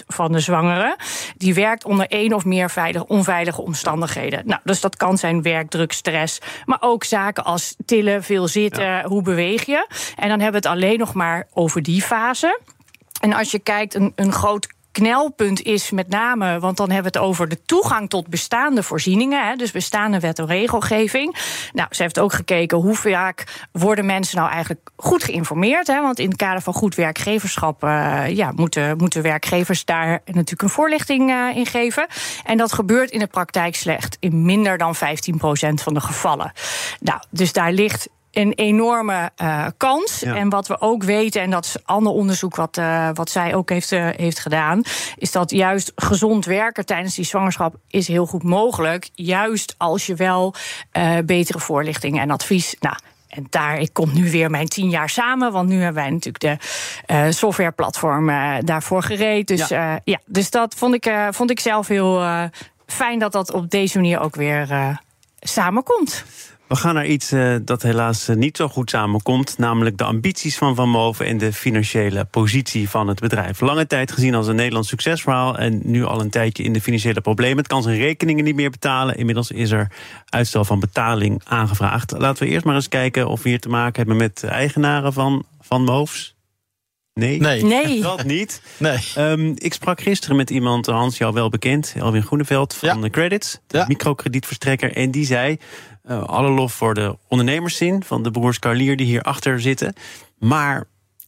van 0.06 0.32
de 0.32 0.40
zwangeren 0.40 0.96
die 1.36 1.54
werkt 1.54 1.84
onder 1.84 2.06
één 2.06 2.32
of 2.32 2.44
meer 2.44 2.57
meer 2.58 2.70
veilig, 2.70 3.04
onveilige 3.04 3.62
omstandigheden. 3.62 4.42
Nou, 4.44 4.60
dus 4.64 4.80
dat 4.80 4.96
kan 4.96 5.18
zijn 5.18 5.42
werkdruk, 5.42 5.92
stress, 5.92 6.38
maar 6.64 6.78
ook 6.80 7.04
zaken 7.04 7.44
als 7.44 7.74
tillen, 7.84 8.22
veel 8.22 8.48
zitten, 8.48 9.04
hoe 9.04 9.22
beweeg 9.22 9.64
je. 9.64 9.86
En 10.16 10.28
dan 10.28 10.40
hebben 10.40 10.62
we 10.62 10.68
het 10.68 10.76
alleen 10.76 10.98
nog 10.98 11.14
maar 11.14 11.46
over 11.52 11.82
die 11.82 12.02
fase. 12.02 12.60
En 13.20 13.32
als 13.32 13.50
je 13.50 13.58
kijkt, 13.58 13.94
een, 13.94 14.12
een 14.14 14.32
groot 14.32 14.66
knelpunt 14.98 15.62
is 15.62 15.90
met 15.90 16.08
name, 16.08 16.58
want 16.58 16.76
dan 16.76 16.90
hebben 16.90 17.12
we 17.12 17.18
het 17.18 17.28
over 17.28 17.48
de 17.48 17.62
toegang 17.62 18.08
tot 18.08 18.26
bestaande 18.26 18.82
voorzieningen, 18.82 19.48
hè, 19.48 19.56
dus 19.56 19.70
bestaande 19.70 20.20
wet 20.20 20.38
en 20.38 20.46
regelgeving. 20.46 21.36
Nou, 21.72 21.88
ze 21.90 22.02
heeft 22.02 22.18
ook 22.18 22.32
gekeken 22.32 22.78
hoe 22.78 22.94
vaak 22.94 23.66
worden 23.72 24.06
mensen 24.06 24.38
nou 24.38 24.50
eigenlijk 24.50 24.90
goed 24.96 25.24
geïnformeerd, 25.24 25.86
hè, 25.86 26.00
want 26.00 26.18
in 26.18 26.28
het 26.28 26.36
kader 26.36 26.62
van 26.62 26.72
goed 26.72 26.94
werkgeverschap 26.94 27.84
uh, 27.84 28.24
ja, 28.28 28.52
moeten, 28.56 28.96
moeten 28.96 29.22
werkgevers 29.22 29.84
daar 29.84 30.20
natuurlijk 30.24 30.62
een 30.62 30.68
voorlichting 30.68 31.30
uh, 31.30 31.56
in 31.56 31.66
geven. 31.66 32.06
En 32.44 32.56
dat 32.56 32.72
gebeurt 32.72 33.10
in 33.10 33.18
de 33.18 33.26
praktijk 33.26 33.74
slecht, 33.74 34.16
in 34.20 34.44
minder 34.44 34.78
dan 34.78 34.96
15% 34.96 34.98
van 35.74 35.94
de 35.94 36.00
gevallen. 36.00 36.52
Nou, 37.00 37.20
dus 37.30 37.52
daar 37.52 37.72
ligt 37.72 38.08
een 38.32 38.52
enorme 38.52 39.30
uh, 39.42 39.66
kans. 39.76 40.22
En 40.22 40.48
wat 40.48 40.66
we 40.66 40.80
ook 40.80 41.02
weten, 41.02 41.42
en 41.42 41.50
dat 41.50 41.64
is 41.64 41.76
ander 41.84 42.12
onderzoek 42.12 42.56
wat, 42.56 42.76
uh, 42.76 43.08
wat 43.14 43.30
zij 43.30 43.54
ook 43.54 43.70
heeft, 43.70 43.92
uh, 43.92 44.08
heeft 44.16 44.38
gedaan, 44.38 44.82
is 45.16 45.32
dat 45.32 45.50
juist 45.50 45.92
gezond 45.94 46.44
werken 46.44 46.86
tijdens 46.86 47.14
die 47.14 47.24
zwangerschap 47.24 47.74
is 47.88 48.08
heel 48.08 48.26
goed 48.26 48.42
mogelijk. 48.42 49.08
Juist 49.14 49.74
als 49.78 50.06
je 50.06 50.14
wel 50.14 50.54
betere 51.24 51.58
voorlichting 51.58 52.20
en 52.20 52.30
advies. 52.30 52.76
Nou, 52.80 52.96
en 53.28 53.46
daar 53.50 53.78
ik 53.78 53.92
kom 53.92 54.14
nu 54.14 54.30
weer 54.30 54.50
mijn 54.50 54.66
tien 54.66 54.90
jaar 54.90 55.08
samen. 55.08 55.52
Want 55.52 55.68
nu 55.68 55.74
hebben 55.74 56.02
wij 56.02 56.10
natuurlijk 56.10 56.40
de 56.40 56.56
uh, 57.14 57.30
softwareplatform 57.30 58.28
uh, 58.28 58.56
daarvoor 58.60 59.02
gereed. 59.02 59.46
Dus, 59.46 59.68
ja. 59.68 59.92
Uh, 59.92 60.00
ja. 60.04 60.20
dus 60.26 60.50
dat 60.50 60.74
vond 60.74 60.94
ik, 60.94 61.12
vond 61.30 61.50
ik 61.50 61.60
zelf 61.60 61.88
heel 61.88 62.22
fijn 62.86 63.18
dat 63.18 63.32
dat 63.32 63.52
op 63.52 63.70
deze 63.70 63.98
manier 63.98 64.20
ook 64.20 64.34
weer 64.36 64.98
samenkomt. 65.40 66.24
We 66.68 66.76
gaan 66.76 66.94
naar 66.94 67.06
iets 67.06 67.32
uh, 67.32 67.56
dat 67.62 67.82
helaas 67.82 68.28
uh, 68.28 68.36
niet 68.36 68.56
zo 68.56 68.68
goed 68.68 68.90
samenkomt. 68.90 69.58
Namelijk 69.58 69.98
de 69.98 70.04
ambities 70.04 70.58
van 70.58 70.74
Van 70.74 70.88
Moven 70.88 71.26
en 71.26 71.38
de 71.38 71.52
financiële 71.52 72.24
positie 72.24 72.88
van 72.88 73.08
het 73.08 73.20
bedrijf. 73.20 73.60
Lange 73.60 73.86
tijd 73.86 74.12
gezien 74.12 74.34
als 74.34 74.46
een 74.46 74.56
Nederlands 74.56 74.88
succesverhaal. 74.88 75.58
En 75.58 75.80
nu 75.84 76.04
al 76.04 76.20
een 76.20 76.30
tijdje 76.30 76.62
in 76.62 76.72
de 76.72 76.80
financiële 76.80 77.20
problemen. 77.20 77.56
Het 77.56 77.66
kan 77.66 77.82
zijn 77.82 77.98
rekeningen 77.98 78.44
niet 78.44 78.54
meer 78.54 78.70
betalen. 78.70 79.16
Inmiddels 79.16 79.50
is 79.50 79.70
er 79.70 79.90
uitstel 80.28 80.64
van 80.64 80.80
betaling 80.80 81.42
aangevraagd. 81.44 82.10
Laten 82.18 82.46
we 82.46 82.50
eerst 82.50 82.64
maar 82.64 82.74
eens 82.74 82.88
kijken 82.88 83.28
of 83.28 83.42
we 83.42 83.48
hier 83.48 83.60
te 83.60 83.68
maken 83.68 83.96
hebben 83.96 84.16
met 84.16 84.44
eigenaren 84.44 85.12
van 85.12 85.44
Van 85.60 85.82
Moofs. 85.82 86.37
Nee, 87.18 87.40
nee, 87.40 87.64
nee, 87.64 88.00
dat 88.10 88.24
niet. 88.24 88.60
Nee. 88.76 88.98
Um, 89.18 89.54
ik 89.56 89.72
sprak 89.72 90.00
gisteren 90.00 90.36
met 90.36 90.50
iemand, 90.50 90.86
Hans, 90.86 91.18
jou 91.18 91.32
wel 91.32 91.48
bekend, 91.48 91.94
Elwin 91.96 92.22
Groeneveld 92.22 92.74
van 92.74 92.88
ja. 92.88 92.94
de 92.94 93.10
Credits, 93.10 93.58
de 93.66 93.78
ja. 93.78 93.84
microkredietverstrekker. 93.88 94.96
En 94.96 95.10
die 95.10 95.26
zei: 95.26 95.56
uh, 96.08 96.22
alle 96.22 96.50
lof 96.50 96.72
voor 96.72 96.94
de 96.94 97.16
ondernemerszin 97.28 98.02
van 98.02 98.22
de 98.22 98.30
broers 98.30 98.58
Carlier 98.58 98.96
die 98.96 99.06
hierachter 99.06 99.60
zitten. 99.60 99.94
Maar 100.38 100.84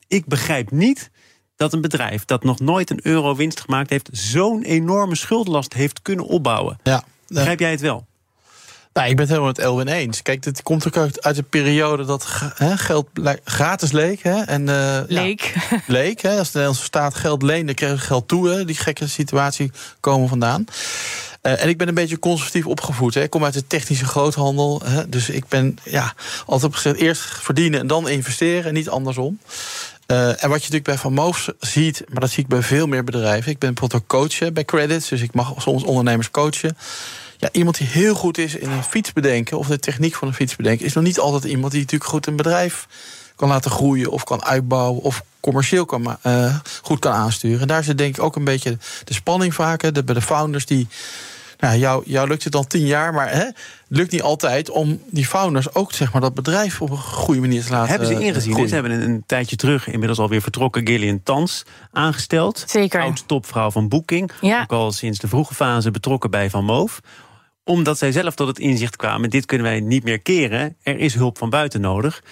ik 0.08 0.26
begrijp 0.26 0.70
niet 0.70 1.10
dat 1.56 1.72
een 1.72 1.80
bedrijf 1.80 2.24
dat 2.24 2.44
nog 2.44 2.60
nooit 2.60 2.90
een 2.90 3.00
euro 3.02 3.34
winst 3.34 3.60
gemaakt 3.60 3.90
heeft, 3.90 4.08
zo'n 4.12 4.62
enorme 4.62 5.16
schuldenlast 5.16 5.74
heeft 5.74 6.02
kunnen 6.02 6.24
opbouwen. 6.24 6.78
Ja. 6.82 7.04
Begrijp 7.26 7.58
jij 7.58 7.70
het 7.70 7.80
wel? 7.80 8.06
Nou, 8.92 9.08
ik 9.08 9.16
ben 9.16 9.24
het 9.24 9.34
helemaal 9.34 9.52
met 9.56 9.58
Elwin 9.58 9.88
eens. 9.88 10.22
Kijk, 10.22 10.42
dit 10.42 10.62
komt 10.62 10.86
ook 10.86 10.96
uit, 10.96 11.22
uit 11.22 11.38
een 11.38 11.48
periode 11.48 12.04
dat 12.04 12.26
hè, 12.54 12.76
geld 12.76 13.08
gratis 13.44 13.92
leek. 13.92 14.22
Hè, 14.22 14.42
en, 14.42 14.68
uh, 14.68 15.00
leek. 15.06 15.54
Ja, 15.70 15.82
leek. 15.86 16.20
Hè, 16.20 16.38
als 16.38 16.46
de 16.46 16.52
Nederlandse 16.52 16.84
staat 16.84 17.14
geld 17.14 17.42
leende, 17.42 17.74
kreeg 17.74 17.90
je 17.90 17.98
geld 17.98 18.28
toe. 18.28 18.48
Hè, 18.48 18.64
die 18.64 18.76
gekke 18.76 19.08
situatie 19.08 19.72
komen 20.00 20.28
vandaan. 20.28 20.64
Uh, 21.42 21.62
en 21.62 21.68
ik 21.68 21.78
ben 21.78 21.88
een 21.88 21.94
beetje 21.94 22.18
conservatief 22.18 22.66
opgevoed. 22.66 23.14
Hè. 23.14 23.22
Ik 23.22 23.30
kom 23.30 23.44
uit 23.44 23.54
de 23.54 23.66
technische 23.66 24.04
groothandel. 24.04 24.80
Hè, 24.84 25.08
dus 25.08 25.28
ik 25.28 25.48
ben 25.48 25.78
ja, 25.84 26.14
altijd 26.46 26.74
gezegd 26.74 26.96
eerst 26.96 27.22
verdienen 27.22 27.80
en 27.80 27.86
dan 27.86 28.08
investeren. 28.08 28.64
En 28.64 28.74
niet 28.74 28.88
andersom. 28.88 29.38
Uh, 30.06 30.28
en 30.28 30.34
wat 30.34 30.40
je 30.40 30.48
natuurlijk 30.48 30.84
bij 30.84 30.98
Van 30.98 31.12
Moofs 31.12 31.48
ziet, 31.60 32.04
maar 32.08 32.20
dat 32.20 32.30
zie 32.30 32.42
ik 32.42 32.48
bij 32.48 32.62
veel 32.62 32.86
meer 32.86 33.04
bedrijven. 33.04 33.52
Ik 33.52 33.58
ben 33.58 33.74
bijvoorbeeld 33.74 34.02
ook 34.02 34.08
coach 34.08 34.52
bij 34.52 34.64
Credits, 34.64 35.08
dus 35.08 35.20
ik 35.20 35.34
mag 35.34 35.54
soms 35.58 35.82
ondernemers 35.82 36.30
coachen. 36.30 36.76
Ja, 37.40 37.48
iemand 37.52 37.78
die 37.78 37.86
heel 37.86 38.14
goed 38.14 38.38
is 38.38 38.54
in 38.54 38.70
een 38.70 38.82
fiets 38.82 39.12
bedenken 39.12 39.58
of 39.58 39.66
de 39.66 39.78
techniek 39.78 40.14
van 40.14 40.28
een 40.28 40.34
fiets 40.34 40.56
bedenken, 40.56 40.86
is 40.86 40.92
nog 40.92 41.04
niet 41.04 41.18
altijd 41.18 41.44
iemand 41.44 41.72
die 41.72 41.80
natuurlijk 41.80 42.10
goed 42.10 42.26
een 42.26 42.36
bedrijf 42.36 42.86
kan 43.36 43.48
laten 43.48 43.70
groeien 43.70 44.10
of 44.10 44.24
kan 44.24 44.44
uitbouwen 44.44 45.02
of 45.02 45.22
commercieel 45.40 45.84
kan, 45.84 46.16
uh, 46.26 46.56
goed 46.82 46.98
kan 46.98 47.12
aansturen. 47.12 47.60
En 47.60 47.66
daar 47.66 47.84
zit 47.84 47.98
denk 47.98 48.16
ik 48.16 48.22
ook 48.22 48.36
een 48.36 48.44
beetje 48.44 48.78
de 49.04 49.14
spanning 49.14 49.54
vaker 49.54 49.92
de, 49.92 50.04
bij 50.04 50.14
de 50.14 50.22
founders 50.22 50.66
die. 50.66 50.88
Nou, 51.58 51.78
jou, 51.78 52.02
jou 52.06 52.28
lukt 52.28 52.44
het 52.44 52.54
al 52.54 52.66
tien 52.66 52.86
jaar, 52.86 53.12
maar 53.12 53.30
hè, 53.30 53.44
het 53.44 53.54
lukt 53.88 54.10
niet 54.10 54.22
altijd 54.22 54.70
om 54.70 55.02
die 55.10 55.26
founders 55.26 55.74
ook 55.74 55.92
zeg 55.92 56.12
maar, 56.12 56.20
dat 56.20 56.34
bedrijf 56.34 56.80
op 56.80 56.90
een 56.90 56.96
goede 56.96 57.40
manier 57.40 57.64
te 57.64 57.70
laten. 57.70 57.88
Hebben 57.88 58.08
ze 58.08 58.24
ingezien? 58.24 58.52
groeien. 58.52 58.68
Ze 58.68 58.74
hebben 58.74 58.92
een, 58.92 59.02
een, 59.02 59.22
tijdje 59.26 59.56
terug, 59.56 59.86
inmiddels 59.86 60.18
alweer 60.18 60.42
vertrokken, 60.42 60.86
Gillian 60.86 61.22
Tans 61.22 61.64
aangesteld. 61.92 62.64
Zeker. 62.66 63.00
Oud-topvrouw 63.00 63.70
van 63.70 63.88
Booking. 63.88 64.30
Ja. 64.40 64.62
Ook 64.62 64.72
al 64.72 64.92
sinds 64.92 65.18
de 65.18 65.28
vroege 65.28 65.54
fase 65.54 65.90
betrokken 65.90 66.30
bij 66.30 66.50
Van 66.50 66.64
Moof 66.64 67.00
omdat 67.70 67.98
zij 67.98 68.12
zelf 68.12 68.34
tot 68.34 68.48
het 68.48 68.58
inzicht 68.58 68.96
kwamen: 68.96 69.30
dit 69.30 69.46
kunnen 69.46 69.66
wij 69.66 69.80
niet 69.80 70.04
meer 70.04 70.20
keren. 70.20 70.76
Er 70.82 70.98
is 70.98 71.14
hulp 71.14 71.38
van 71.38 71.50
buiten 71.50 71.80
nodig. 71.80 72.22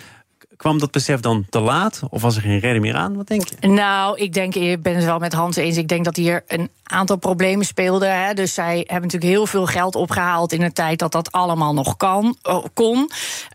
Kwam 0.59 0.79
dat 0.79 0.91
besef 0.91 1.21
dan 1.21 1.47
te 1.50 1.61
laat? 1.61 2.00
Of 2.11 2.23
was 2.23 2.37
er 2.37 2.43
geen 2.43 2.59
redding 2.59 2.85
meer 2.85 2.95
aan? 2.95 3.17
Wat 3.17 3.27
denk 3.27 3.43
je? 3.49 3.69
Nou, 3.69 4.19
ik 4.19 4.33
denk, 4.33 4.55
ik 4.55 4.83
ben 4.83 4.95
het 4.95 5.05
wel 5.05 5.19
met 5.19 5.33
Hans 5.33 5.57
eens. 5.57 5.77
Ik 5.77 5.88
denk 5.88 6.05
dat 6.05 6.17
hier 6.17 6.43
een 6.47 6.71
aantal 6.83 7.17
problemen 7.17 7.67
speelden. 7.67 8.25
Hè. 8.25 8.35
Dus 8.35 8.55
zij 8.55 8.77
hebben 8.77 9.03
natuurlijk 9.03 9.33
heel 9.33 9.47
veel 9.47 9.67
geld 9.67 9.95
opgehaald 9.95 10.53
in 10.53 10.62
een 10.62 10.73
tijd 10.73 10.99
dat 10.99 11.12
dat 11.12 11.33
allemaal 11.33 11.75
nog 11.75 11.97
kan, 11.97 12.37
kon. 12.75 13.11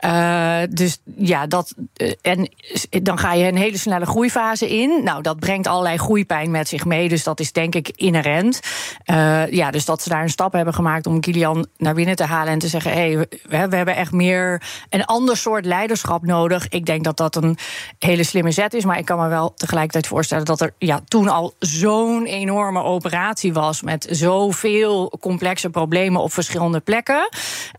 Uh, 0.05 0.57
dus 0.69 0.97
ja, 1.15 1.47
dat. 1.47 1.73
en 2.21 2.49
dan 2.89 3.17
ga 3.17 3.33
je 3.33 3.47
een 3.47 3.57
hele 3.57 3.77
snelle 3.77 4.05
groeifase 4.05 4.77
in. 4.77 5.03
Nou, 5.03 5.21
dat 5.21 5.39
brengt 5.39 5.67
allerlei 5.67 5.97
groeipijn 5.97 6.51
met 6.51 6.67
zich 6.67 6.85
mee. 6.85 7.09
Dus 7.09 7.23
dat 7.23 7.39
is 7.39 7.51
denk 7.51 7.75
ik 7.75 7.91
inherent. 7.95 8.59
Uh, 9.05 9.51
ja, 9.51 9.71
dus 9.71 9.85
dat 9.85 10.01
ze 10.01 10.09
daar 10.09 10.21
een 10.21 10.29
stap 10.29 10.53
hebben 10.53 10.73
gemaakt 10.73 11.07
om 11.07 11.19
Kilian 11.19 11.67
naar 11.77 11.93
binnen 11.93 12.15
te 12.15 12.25
halen 12.25 12.53
en 12.53 12.59
te 12.59 12.67
zeggen: 12.67 12.91
hé, 12.91 13.13
hey, 13.13 13.17
we, 13.17 13.67
we, 13.67 13.75
hebben 13.75 13.95
echt 13.95 14.11
meer 14.11 14.61
een 14.89 15.05
ander 15.05 15.37
soort 15.37 15.65
leiderschap 15.65 16.25
nodig. 16.25 16.69
Ik 16.69 16.85
denk 16.85 16.92
dat 17.01 17.17
dat 17.17 17.35
een 17.35 17.57
hele 17.99 18.23
slimme 18.23 18.51
zet 18.51 18.73
is. 18.73 18.85
Maar 18.85 18.97
ik 18.97 19.05
kan 19.05 19.19
me 19.19 19.27
wel 19.27 19.53
tegelijkertijd 19.53 20.07
voorstellen 20.07 20.45
dat 20.45 20.61
er 20.61 20.73
ja, 20.77 21.01
toen 21.07 21.27
al 21.27 21.53
zo'n 21.59 22.25
enorme 22.25 22.83
operatie 22.83 23.53
was 23.53 23.81
met 23.81 24.07
zoveel 24.09 25.17
complexe 25.19 25.69
problemen 25.69 26.21
op 26.21 26.33
verschillende 26.33 26.79
plekken. 26.79 27.29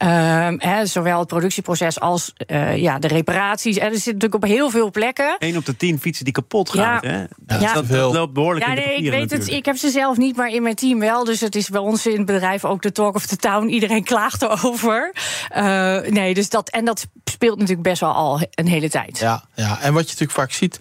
Uh, 0.04 0.80
zowel 0.82 1.18
het 1.18 1.28
productieproces 1.28 2.00
als 2.00 2.32
uh, 2.46 2.76
ja, 2.76 2.98
de 2.98 3.08
reparaties. 3.08 3.76
En 3.76 3.86
er 3.86 3.98
zit 3.98 4.12
natuurlijk 4.12 4.34
op 4.34 4.44
heel 4.44 4.70
veel 4.70 4.90
plekken. 4.90 5.36
Eén 5.38 5.56
op 5.56 5.66
de 5.66 5.76
tien 5.76 6.00
fietsen 6.00 6.24
die 6.24 6.34
kapot 6.34 6.70
gaan. 6.70 6.98
Ja, 7.02 7.08
hè? 7.08 7.18
Ja, 7.18 7.60
ja. 7.60 7.74
Dat, 7.74 7.88
dat, 7.88 8.12
loopt 8.12 8.32
behoorlijk 8.32 8.66
ja, 8.66 8.70
in 8.70 8.76
de 8.76 8.86
nee, 8.86 8.96
ik 8.96 9.02
weet 9.02 9.20
natuurlijk. 9.20 9.48
het. 9.48 9.58
Ik 9.58 9.64
heb 9.64 9.76
ze 9.76 9.90
zelf 9.90 10.16
niet, 10.16 10.36
maar 10.36 10.48
in 10.48 10.62
mijn 10.62 10.74
team 10.74 10.98
wel. 10.98 11.24
Dus 11.24 11.40
het 11.40 11.54
is 11.54 11.68
bij 11.68 11.80
ons 11.80 12.06
in 12.06 12.16
het 12.16 12.26
bedrijf 12.26 12.64
ook 12.64 12.82
de 12.82 12.92
talk 12.92 13.14
of 13.14 13.26
the 13.26 13.36
town. 13.36 13.68
Iedereen 13.68 14.04
klaagt 14.14 14.42
erover. 14.42 15.14
Uh, 15.56 16.00
nee, 16.00 16.34
dus 16.34 16.48
dat 16.48 16.70
en 16.70 16.84
dat 16.84 17.06
speelt 17.24 17.58
natuurlijk 17.58 17.88
best 17.88 18.00
wel 18.00 18.12
al 18.12 18.40
een 18.50 18.66
hele 18.66 18.90
tijd. 18.90 19.03
Ja, 19.12 19.44
ja, 19.54 19.80
en 19.80 19.92
wat 19.92 20.02
je 20.02 20.08
natuurlijk 20.08 20.38
vaak 20.38 20.52
ziet 20.52 20.78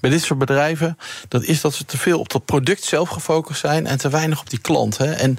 bij 0.00 0.10
dit 0.10 0.22
soort 0.22 0.38
bedrijven, 0.38 0.98
dat 1.28 1.42
is 1.42 1.60
dat 1.60 1.74
ze 1.74 1.84
te 1.84 1.98
veel 1.98 2.18
op 2.18 2.32
dat 2.32 2.44
product 2.44 2.84
zelf 2.84 3.08
gefocust 3.08 3.60
zijn 3.60 3.86
en 3.86 3.98
te 3.98 4.08
weinig 4.08 4.40
op 4.40 4.50
die 4.50 4.58
klant. 4.58 4.96
Hè. 4.96 5.12
En 5.12 5.38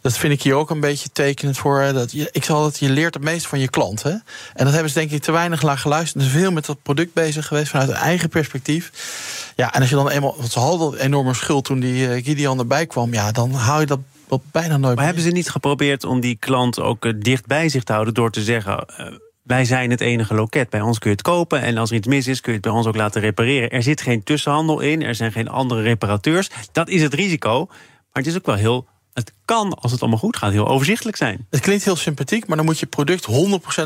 dat 0.00 0.16
vind 0.16 0.32
ik 0.32 0.42
hier 0.42 0.54
ook 0.54 0.70
een 0.70 0.80
beetje 0.80 1.08
tekenend 1.12 1.58
voor. 1.58 1.80
Hè, 1.80 1.92
dat 1.92 2.12
je, 2.12 2.28
ik 2.32 2.44
zal 2.44 2.64
het, 2.64 2.78
je 2.78 2.90
leert 2.90 3.14
het 3.14 3.22
meest 3.22 3.46
van 3.46 3.58
je 3.58 3.68
klant. 3.68 4.02
Hè. 4.02 4.10
En 4.10 4.64
dat 4.64 4.72
hebben 4.72 4.90
ze 4.90 4.98
denk 4.98 5.10
ik 5.10 5.22
te 5.22 5.32
weinig 5.32 5.62
naar 5.62 5.78
geluisterd. 5.78 6.24
Ze 6.24 6.30
zijn 6.30 6.42
veel 6.42 6.52
met 6.52 6.66
dat 6.66 6.82
product 6.82 7.12
bezig 7.12 7.46
geweest 7.46 7.70
vanuit 7.70 7.88
een 7.88 7.94
eigen 7.94 8.28
perspectief. 8.28 8.90
Ja, 9.56 9.74
en 9.74 9.80
als 9.80 9.90
je 9.90 9.96
dan 9.96 10.08
eenmaal, 10.08 10.34
want 10.36 10.52
ze 10.52 10.58
hadden 10.58 10.90
dat 10.90 11.00
enorme 11.00 11.34
schuld 11.34 11.64
toen 11.64 11.80
die 11.80 12.08
uh, 12.08 12.24
Gideon 12.24 12.58
erbij 12.58 12.86
kwam, 12.86 13.12
ja, 13.12 13.32
dan 13.32 13.52
hou 13.52 13.80
je 13.80 13.86
dat 13.86 14.00
bijna 14.50 14.76
nooit. 14.76 14.96
Maar 14.96 15.04
hebben 15.04 15.22
ze 15.22 15.30
niet 15.30 15.50
geprobeerd 15.50 16.04
om 16.04 16.20
die 16.20 16.36
klant 16.36 16.80
ook 16.80 17.04
uh, 17.04 17.12
dicht 17.18 17.46
bij 17.46 17.68
zich 17.68 17.82
te 17.82 17.92
houden 17.92 18.14
door 18.14 18.30
te 18.30 18.42
zeggen. 18.42 18.86
Wij 19.42 19.64
zijn 19.64 19.90
het 19.90 20.00
enige 20.00 20.34
loket. 20.34 20.70
Bij 20.70 20.80
ons 20.80 20.98
kun 20.98 21.10
je 21.10 21.16
het 21.16 21.26
kopen. 21.26 21.60
En 21.60 21.76
als 21.78 21.90
er 21.90 21.96
iets 21.96 22.06
mis 22.06 22.26
is, 22.26 22.40
kun 22.40 22.52
je 22.52 22.58
het 22.58 22.66
bij 22.66 22.76
ons 22.76 22.86
ook 22.86 22.96
laten 22.96 23.20
repareren. 23.20 23.70
Er 23.70 23.82
zit 23.82 24.00
geen 24.00 24.22
tussenhandel 24.22 24.80
in. 24.80 25.02
Er 25.02 25.14
zijn 25.14 25.32
geen 25.32 25.48
andere 25.48 25.82
reparateurs. 25.82 26.50
Dat 26.72 26.88
is 26.88 27.02
het 27.02 27.14
risico. 27.14 27.66
Maar 27.68 28.22
het 28.22 28.26
is 28.26 28.36
ook 28.36 28.46
wel 28.46 28.54
heel. 28.54 28.86
Het 29.12 29.32
kan, 29.44 29.74
als 29.74 29.92
het 29.92 30.00
allemaal 30.00 30.18
goed 30.18 30.36
gaat, 30.36 30.52
heel 30.52 30.68
overzichtelijk 30.68 31.16
zijn. 31.16 31.46
Het 31.50 31.60
klinkt 31.60 31.84
heel 31.84 31.96
sympathiek, 31.96 32.46
maar 32.46 32.56
dan 32.56 32.66
moet 32.66 32.78
je 32.78 32.86
product 32.86 33.26
100% 33.26 33.32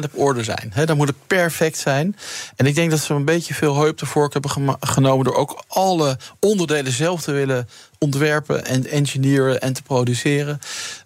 op 0.04 0.10
orde 0.14 0.44
zijn. 0.44 0.70
He, 0.72 0.86
dan 0.86 0.96
moet 0.96 1.08
het 1.08 1.26
perfect 1.26 1.78
zijn. 1.78 2.16
En 2.56 2.66
ik 2.66 2.74
denk 2.74 2.90
dat 2.90 3.00
ze 3.00 3.14
een 3.14 3.24
beetje 3.24 3.54
veel 3.54 3.94
de 3.94 4.06
vork 4.06 4.32
hebben 4.32 4.78
genomen... 4.80 5.24
door 5.24 5.34
ook 5.34 5.62
alle 5.68 6.18
onderdelen 6.40 6.92
zelf 6.92 7.22
te 7.22 7.32
willen 7.32 7.68
ontwerpen 7.98 8.64
en 8.64 8.86
engineeren 8.86 9.60
en 9.60 9.72
te 9.72 9.82
produceren. 9.82 10.58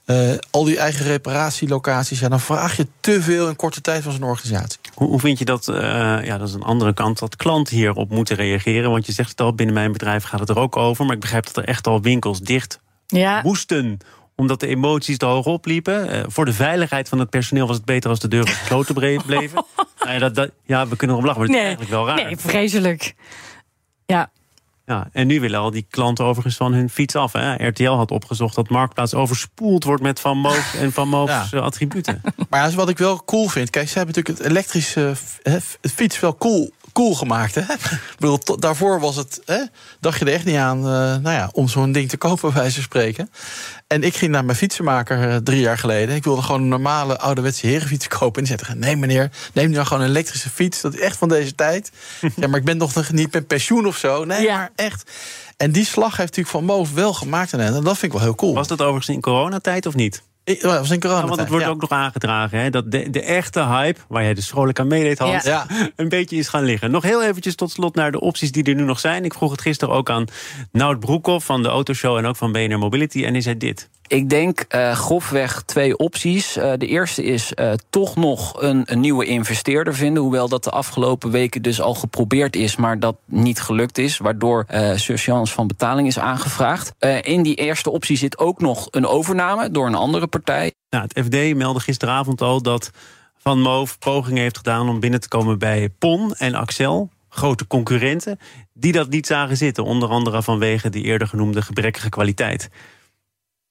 Uh, 0.07 0.33
al 0.51 0.65
die 0.65 0.79
eigen 0.79 1.05
reparatielocaties, 1.05 2.21
ja, 2.21 2.29
dan 2.29 2.41
vraag 2.41 2.77
je 2.77 2.87
te 3.01 3.23
veel 3.23 3.49
in 3.49 3.57
korte 3.57 3.81
tijd 3.81 4.03
van 4.03 4.13
zo'n 4.13 4.23
organisatie. 4.23 4.79
Hoe, 4.95 5.09
hoe, 5.09 5.21
vind 5.21 5.39
je 5.39 5.45
dat, 5.45 5.69
uh, 5.69 5.77
ja, 6.25 6.39
dat 6.39 6.49
is 6.49 6.55
een 6.55 6.63
andere 6.63 6.95
kant, 6.95 7.19
dat 7.19 7.37
klanten 7.37 7.77
hierop 7.77 8.11
moeten 8.11 8.37
reageren? 8.37 8.91
Want 8.91 9.07
je 9.07 9.13
zegt 9.13 9.31
het 9.31 9.41
al, 9.41 9.55
binnen 9.55 9.75
mijn 9.75 9.93
bedrijf 9.93 10.25
gaat 10.25 10.41
het 10.41 10.49
er 10.49 10.59
ook 10.59 10.77
over, 10.77 11.05
maar 11.05 11.15
ik 11.15 11.21
begrijp 11.21 11.47
dat 11.47 11.57
er 11.57 11.65
echt 11.65 11.87
al 11.87 12.01
winkels 12.01 12.41
dicht 12.41 12.81
ja. 13.11 13.41
moesten 13.43 13.99
omdat 14.41 14.61
de 14.61 14.67
emoties 14.67 15.17
te 15.17 15.25
hoog 15.25 15.47
opliepen. 15.47 16.15
Uh, 16.15 16.23
voor 16.27 16.45
de 16.45 16.53
veiligheid 16.53 17.09
van 17.09 17.19
het 17.19 17.31
personeel 17.31 17.67
was 17.67 17.77
het 17.77 17.85
beter 17.85 18.11
als 18.11 18.21
de 18.21 18.29
deuren 18.29 18.53
gesloten 18.53 18.95
bleven. 19.27 19.65
nou 19.99 20.13
ja, 20.13 20.19
dat, 20.19 20.35
dat, 20.35 20.51
ja, 20.65 20.89
we 20.89 20.97
kunnen 20.97 21.17
erom 21.17 21.29
lachen, 21.29 21.41
maar 21.41 21.51
het 21.51 21.59
nee, 21.59 21.71
is 21.73 21.77
eigenlijk 21.77 21.91
wel 21.91 22.07
raar. 22.07 22.25
Nee, 22.25 22.37
vreselijk. 22.37 23.15
Ja. 24.07 24.31
Ja, 24.87 25.09
en 25.13 25.27
nu 25.27 25.41
willen 25.41 25.61
al 25.61 25.71
die 25.71 25.87
klanten 25.91 26.25
overigens 26.25 26.57
van 26.57 26.73
hun 26.73 26.91
fiets 26.91 27.15
af. 27.15 27.33
Hè. 27.33 27.67
RTL 27.67 27.91
had 27.91 28.11
opgezocht 28.11 28.55
dat 28.55 28.69
Marktplaats 28.69 29.15
overspoeld 29.15 29.85
wordt 29.85 30.03
met 30.03 30.21
Van 30.21 30.39
Moof 30.39 30.75
en 30.81 30.93
Van 30.93 31.09
Moof's 31.09 31.51
ja. 31.51 31.59
attributen. 31.59 32.21
Maar 32.49 32.71
ja, 32.71 32.77
wat 32.77 32.89
ik 32.89 32.99
wel 32.99 33.25
cool 33.25 33.49
vind. 33.49 33.71
Kijk, 33.71 33.89
ze 33.89 33.99
hebben 33.99 34.15
natuurlijk 34.15 34.45
het 34.45 34.53
elektrische 34.53 35.15
het 35.43 35.79
fiets 35.95 36.21
wel 36.21 36.37
cool 36.37 36.73
cool 36.93 37.15
gemaakt. 37.15 37.55
Hè? 37.55 37.61
Ik 37.61 38.15
bedoel, 38.19 38.39
daarvoor 38.59 39.01
was 39.01 39.17
het, 39.17 39.41
hè, 39.45 39.65
dacht 40.01 40.19
je 40.19 40.25
er 40.25 40.33
echt 40.33 40.45
niet 40.45 40.57
aan 40.57 40.79
uh, 40.79 40.85
nou 40.93 41.31
ja, 41.31 41.51
om 41.53 41.69
zo'n 41.69 41.93
ding 41.93 42.09
te 42.09 42.17
kopen, 42.17 42.49
bij 42.53 42.61
wijze 42.61 42.75
van 42.75 42.83
spreken. 42.83 43.31
En 43.87 44.03
ik 44.03 44.17
ging 44.17 44.31
naar 44.31 44.45
mijn 44.45 44.57
fietsenmaker 44.57 45.29
uh, 45.29 45.37
drie 45.37 45.61
jaar 45.61 45.79
geleden. 45.79 46.15
Ik 46.15 46.25
wilde 46.25 46.43
gewoon 46.43 46.61
een 46.61 46.69
normale 46.69 47.19
ouderwetse 47.19 47.67
herenfiets 47.67 48.09
kopen. 48.09 48.43
En 48.43 48.49
die 48.49 48.59
zei: 48.67 48.79
Nee, 48.79 48.97
meneer, 48.97 49.31
neem 49.53 49.69
nu 49.69 49.75
dan 49.75 49.87
gewoon 49.87 50.03
een 50.03 50.09
elektrische 50.09 50.51
fiets. 50.51 50.81
Dat 50.81 50.95
is 50.95 51.01
echt 51.01 51.17
van 51.17 51.29
deze 51.29 51.55
tijd. 51.55 51.91
ja, 52.37 52.49
maar 52.49 52.59
ik 52.59 52.65
ben 52.65 52.77
nog 52.77 53.13
niet 53.13 53.33
met 53.33 53.47
pensioen 53.47 53.87
of 53.87 53.97
zo. 53.97 54.25
Nee, 54.25 54.43
ja. 54.43 54.57
maar 54.57 54.71
echt. 54.75 55.11
En 55.57 55.73
die 55.73 55.85
slag 55.85 56.17
heeft 56.17 56.37
natuurlijk 56.37 56.49
Van 56.49 56.65
Moof 56.65 56.93
wel 56.93 57.15
gemaakt. 57.15 57.53
En 57.53 57.73
dat 57.73 57.99
vind 57.99 58.03
ik 58.03 58.13
wel 58.13 58.21
heel 58.21 58.35
cool. 58.35 58.55
Was 58.55 58.69
dat 58.69 58.81
overigens 58.81 59.09
in 59.09 59.21
coronatijd 59.21 59.87
of 59.87 59.95
niet? 59.95 60.23
Ik, 60.51 60.61
dat 60.61 60.79
was 60.79 60.91
in 60.91 61.01
corona. 61.01 61.21
Ja, 61.21 61.27
want 61.27 61.41
het 61.41 61.49
wordt 61.49 61.65
ja. 61.65 61.71
ook 61.71 61.81
nog 61.81 61.91
aangedragen. 61.91 62.59
Hè, 62.59 62.71
dat 62.71 62.91
de, 62.91 63.11
de 63.11 63.23
echte 63.23 63.61
hype, 63.61 64.01
waar 64.09 64.23
jij 64.23 64.35
dus 64.35 64.49
vrolijk 64.49 64.79
aan 64.79 64.87
meedeed, 64.87 65.19
Hans, 65.19 65.45
ja. 65.45 65.67
een 65.97 66.09
beetje 66.09 66.37
is 66.37 66.49
gaan 66.49 66.65
liggen. 66.65 66.91
Nog 66.91 67.03
heel 67.03 67.23
eventjes 67.23 67.55
tot 67.55 67.71
slot 67.71 67.95
naar 67.95 68.13
de 68.13 68.21
opties 68.21 68.53
die 68.53 68.65
er 68.65 68.75
nu 68.75 68.83
nog 68.83 69.01
zijn. 69.01 69.25
Ik 69.25 69.35
vroeg 69.35 69.51
het 69.51 69.61
gisteren 69.61 69.95
ook 69.95 70.11
aan 70.11 70.25
Nout 70.73 71.01
Broekhoff 71.01 71.47
van 71.47 71.63
de 71.63 71.69
Autoshow 71.69 72.17
en 72.17 72.27
ook 72.27 72.37
van 72.37 72.53
BNR 72.53 72.79
Mobility. 72.79 73.25
En 73.25 73.33
hij 73.33 73.41
zei 73.43 73.57
dit. 73.57 73.89
Ik 74.11 74.29
denk 74.29 74.65
uh, 74.75 74.93
grofweg 74.93 75.63
twee 75.63 75.97
opties. 75.97 76.57
Uh, 76.57 76.73
de 76.77 76.87
eerste 76.87 77.23
is 77.23 77.53
uh, 77.55 77.73
toch 77.91 78.17
nog 78.17 78.63
een, 78.63 78.83
een, 78.85 79.01
nieuwe 79.01 79.25
investeerder 79.25 79.95
vinden. 79.95 80.23
Hoewel 80.23 80.49
dat 80.49 80.65
de 80.65 80.71
afgelopen 80.71 81.31
weken 81.31 81.63
dus 81.63 81.81
al 81.81 81.95
geprobeerd 81.95 82.57
is, 82.57 82.77
maar 82.77 82.99
dat 82.99 83.17
niet 83.25 83.61
gelukt 83.61 83.99
is. 83.99 84.19
Waardoor 84.19 84.67
uh, 84.71 84.93
surseance 84.95 85.55
van 85.55 85.67
betaling 85.67 86.09
is 86.09 86.19
aangevraagd. 86.19 86.93
in 87.23 87.43
die 87.43 87.55
eerste 87.55 87.91
optie 87.91 88.17
zit 88.17 88.39
ook 88.39 88.61
nog 88.61 88.89
een 88.91 89.07
overname 89.07 89.71
door 89.71 89.87
een 89.87 89.95
andere 89.95 90.27
partij. 90.27 90.73
Nou, 90.89 91.07
het 91.09 91.25
FD 91.25 91.55
meldde 91.55 91.81
gisteravond 91.81 92.41
al 92.41 92.63
dat 92.63 92.91
Van 93.37 93.61
Moof 93.61 93.99
pogingen 93.99 94.43
heeft 94.43 94.57
gedaan 94.57 94.89
om 94.89 95.01
binnen 95.01 95.21
te 95.21 95.29
komen 95.29 95.59
bij 95.59 95.89
PON 95.99 96.35
en 96.35 96.55
Axel. 96.55 97.11
Grote 97.29 97.67
concurrenten, 97.67 98.39
die 98.73 98.93
dat 98.93 99.09
niet 99.09 99.27
zagen 99.27 99.57
zitten. 99.57 99.85
Onder 99.85 100.09
andere 100.09 100.43
vanwege 100.43 100.91
die 100.91 101.05
eerder 101.05 101.29
genoemde 101.29 101.63
gebrekkige 101.63 102.09
kwaliteit. 102.09 102.71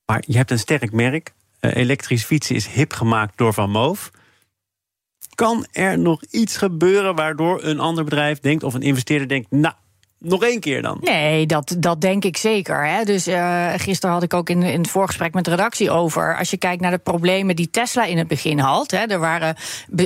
Maar 0.09 0.23
je 0.25 0.37
hebt 0.37 0.51
een 0.51 0.59
sterk 0.59 0.91
merk. 0.91 1.33
Uh, 1.61 1.75
elektrisch 1.75 2.23
fietsen 2.23 2.55
is 2.55 2.67
hip 2.67 2.93
gemaakt 2.93 3.37
door 3.37 3.53
Van 3.53 3.69
Moof. 3.69 4.11
Kan 5.35 5.65
er 5.71 5.99
nog 5.99 6.23
iets 6.23 6.57
gebeuren 6.57 7.15
waardoor 7.15 7.63
een 7.63 7.79
ander 7.79 8.03
bedrijf 8.03 8.39
denkt... 8.39 8.63
of 8.63 8.73
een 8.73 8.81
investeerder 8.81 9.27
denkt, 9.27 9.51
nou, 9.51 9.73
nog 10.19 10.43
één 10.43 10.59
keer 10.59 10.81
dan? 10.81 10.97
Nee, 11.01 11.45
dat, 11.45 11.75
dat 11.77 12.01
denk 12.01 12.23
ik 12.23 12.38
zeker. 12.38 12.88
Hè. 12.88 13.03
Dus 13.03 13.27
uh, 13.27 13.69
gisteren 13.77 14.13
had 14.13 14.23
ik 14.23 14.33
ook 14.33 14.49
in, 14.49 14.63
in 14.63 14.81
het 14.81 14.89
voorgesprek 14.89 15.33
met 15.33 15.43
de 15.43 15.49
redactie 15.49 15.91
over. 15.91 16.38
Als 16.38 16.49
je 16.49 16.57
kijkt 16.57 16.81
naar 16.81 16.91
de 16.91 16.97
problemen 16.97 17.55
die 17.55 17.69
Tesla 17.69 18.05
in 18.05 18.17
het 18.17 18.27
begin 18.27 18.59
had. 18.59 18.91
Hè, 18.91 19.05
er 19.05 19.19
waren 19.19 19.55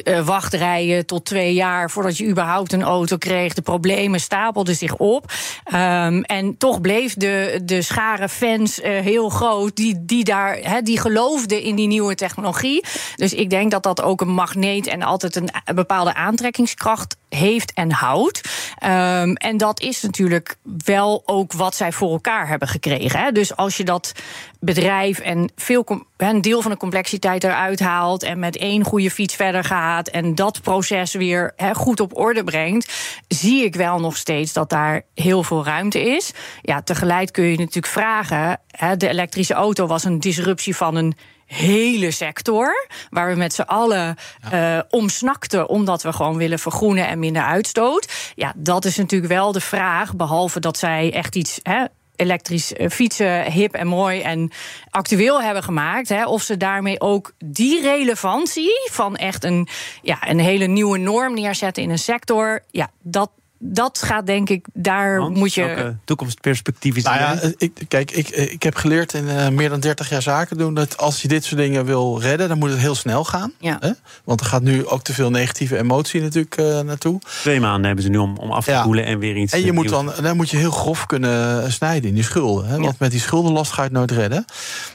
uh, 0.03 0.25
wachtrijen 0.25 1.05
tot 1.05 1.25
twee 1.25 1.53
jaar 1.53 1.91
voordat 1.91 2.17
je 2.17 2.27
überhaupt 2.27 2.74
een 2.74 2.84
auto 2.84 3.17
kreeg. 3.17 3.53
De 3.53 3.62
problemen 3.62 4.20
stapelden 4.20 4.75
zich 4.75 4.96
op. 4.96 5.32
Um, 5.74 6.24
en 6.24 6.58
toch 6.58 6.82
bleef 6.82 7.13
de, 7.13 7.62
de 7.63 7.82
schare 7.82 8.29
fans 8.29 8.79
uh, 8.79 9.00
heel 9.00 9.29
groot 9.29 9.75
die, 9.75 10.05
die, 10.05 10.24
daar, 10.24 10.58
hè, 10.62 10.82
die 10.82 11.00
geloofden 11.00 11.62
in 11.62 11.75
die 11.75 11.88
nieuwe 11.88 12.15
technologie. 12.15 12.86
Dus 13.15 13.34
ik 13.34 13.50
denk 13.50 13.72
dat 13.72 13.84
dat 13.84 14.01
ook 14.01 14.22
een 14.22 14.34
magneet 14.34 14.88
en 14.88 15.01
altijd 15.01 15.36
een, 15.36 15.50
een 15.65 15.75
bepaalde 15.75 16.13
aantrekkingskracht 16.13 17.15
heeft 17.36 17.74
en 17.74 17.92
houdt. 17.92 18.42
Um, 18.84 19.36
en 19.36 19.58
dat 19.58 19.82
is 19.82 20.02
natuurlijk 20.02 20.56
wel 20.86 21.22
ook 21.25 21.54
wat 21.54 21.75
zij 21.75 21.92
voor 21.92 22.12
elkaar 22.12 22.48
hebben 22.48 22.68
gekregen. 22.68 23.20
Hè? 23.20 23.32
Dus 23.32 23.56
als 23.56 23.78
je 23.78 23.84
dat 23.84 24.12
bedrijf 24.60 25.20
en 25.20 25.52
veel 25.56 26.06
een 26.18 26.42
deel 26.42 26.62
van 26.62 26.72
de 26.72 26.78
complexiteit 26.78 27.44
eruit 27.44 27.80
haalt 27.80 28.24
en 28.24 28.40
met 28.40 28.58
één 28.58 28.84
goede 28.84 29.12
fiets 29.12 29.36
verder 29.36 29.63
gaat 29.63 30.08
en 30.08 30.36
dat 30.36 30.62
proces 30.62 31.13
weer 31.13 31.54
goed 31.74 32.00
op 32.00 32.18
orde 32.18 32.44
brengt, 32.44 32.94
zie 33.28 33.63
ik 33.63 33.75
wel 33.75 34.00
nog 34.00 34.18
steeds 34.18 34.54
dat 34.54 34.70
daar 34.70 35.02
heel 35.16 35.44
veel 35.44 35.66
ruimte 35.66 36.02
is. 36.16 36.32
Ja, 36.62 36.82
tegelijk 36.82 37.32
kun 37.32 37.44
je 37.44 37.58
natuurlijk 37.58 37.88
vragen: 37.88 38.60
de 38.98 39.10
elektrische 39.10 39.54
auto 39.54 39.88
was 39.88 40.04
een 40.04 40.20
disruptie 40.20 40.75
van 40.75 40.96
een 40.96 41.16
hele 41.53 42.12
sector. 42.12 42.88
Waar 43.10 43.29
we 43.29 43.36
met 43.36 43.53
z'n 43.53 43.62
allen 43.62 44.15
ja. 44.51 44.77
uh, 44.77 44.83
omsnakten. 44.89 45.69
Omdat 45.69 46.03
we 46.03 46.13
gewoon 46.13 46.38
willen 46.38 46.60
vergroenen 46.60 47.07
en 47.07 47.19
minder 47.19 47.43
uitstoot. 47.43 48.31
Ja, 48.36 48.53
dat 48.55 48.86
is 48.86 48.98
natuurlijk 48.98 49.31
wel 49.31 49.51
de 49.51 49.62
vraag. 49.62 50.15
Behalve 50.15 50.60
dat 50.60 50.77
zij 50.77 51.13
echt 51.13 51.36
iets. 51.36 51.60
Hè, 51.63 51.86
elektrisch 52.15 52.74
eh, 52.74 52.89
fietsen 52.89 53.51
hip 53.51 53.74
en 53.74 53.88
mooi 53.88 54.22
en 54.22 54.51
actueel 54.89 55.41
hebben 55.41 55.63
gemaakt. 55.63 56.10
Hè, 56.10 56.25
of 56.25 56.41
ze 56.41 56.57
daarmee 56.57 57.01
ook 57.01 57.33
die 57.45 57.81
relevantie 57.81 58.89
van 58.91 59.15
echt 59.15 59.43
een, 59.43 59.67
ja, 60.01 60.29
een 60.29 60.39
hele 60.39 60.65
nieuwe 60.65 60.98
norm 60.98 61.33
neerzetten 61.33 61.83
in 61.83 61.89
een 61.89 62.00
sector. 62.00 62.63
Ja, 62.72 62.89
dat, 63.01 63.29
dat 63.65 64.01
gaat 64.05 64.25
denk 64.25 64.50
ik, 64.50 64.65
daar 64.74 65.22
moet 65.22 65.53
je. 65.53 65.63
welke 65.65 65.96
toekomstperspectief 66.05 66.96
is 66.96 67.03
Nou 67.03 67.17
ja, 67.17 67.39
ik, 67.58 67.72
kijk, 67.88 68.12
ik, 68.12 68.29
ik 68.29 68.63
heb 68.63 68.75
geleerd 68.75 69.13
in 69.13 69.29
eh, 69.29 69.50
meer 69.50 69.70
dan 69.70 69.79
30 69.79 70.10
jaar 70.10 70.22
zaken 70.22 70.58
doen... 70.58 70.74
dat 70.74 70.98
als 70.98 71.22
je 71.22 71.27
dit 71.27 71.43
soort 71.43 71.60
dingen 71.62 71.86
wil 71.86 72.20
redden, 72.22 72.48
dan 72.48 72.58
moet 72.58 72.70
het 72.70 72.79
heel 72.79 72.96
snel 72.96 73.24
gaan. 73.24 73.53
Ja. 73.60 73.77
Hè? 73.79 73.91
Want 74.24 74.39
er 74.39 74.46
gaat 74.46 74.62
nu 74.62 74.86
ook 74.88 75.03
te 75.03 75.13
veel 75.13 75.29
negatieve 75.29 75.77
emotie 75.77 76.22
natuurlijk 76.22 76.58
eh, 76.58 76.79
naartoe. 76.79 77.20
Twee 77.41 77.60
maanden 77.60 77.86
hebben 77.86 78.03
ze 78.03 78.10
nu 78.10 78.17
om, 78.17 78.38
om 78.38 78.51
af 78.51 78.65
te 78.65 78.72
Ja. 78.72 78.82
koelen 78.84 79.05
en 79.05 79.20
weer 79.20 79.36
iets 79.36 79.53
En 79.53 79.60
je 79.62 79.67
eh, 79.67 79.74
moet 79.74 79.89
dan, 79.89 80.12
dan 80.22 80.36
moet 80.36 80.50
je 80.50 80.58
heel 80.58 80.72
grof 80.72 81.05
kunnen 81.05 81.72
snijden 81.72 82.10
in 82.10 82.15
die 82.15 82.24
schulden. 82.24 82.67
Hè? 82.67 82.77
Want 82.77 83.00
met 83.00 83.12
die 83.12 83.20
schuldenlast 83.20 83.72
ga 83.72 83.82
je 83.82 83.88
het 83.88 83.98
nooit 83.98 84.12
redden. 84.12 84.46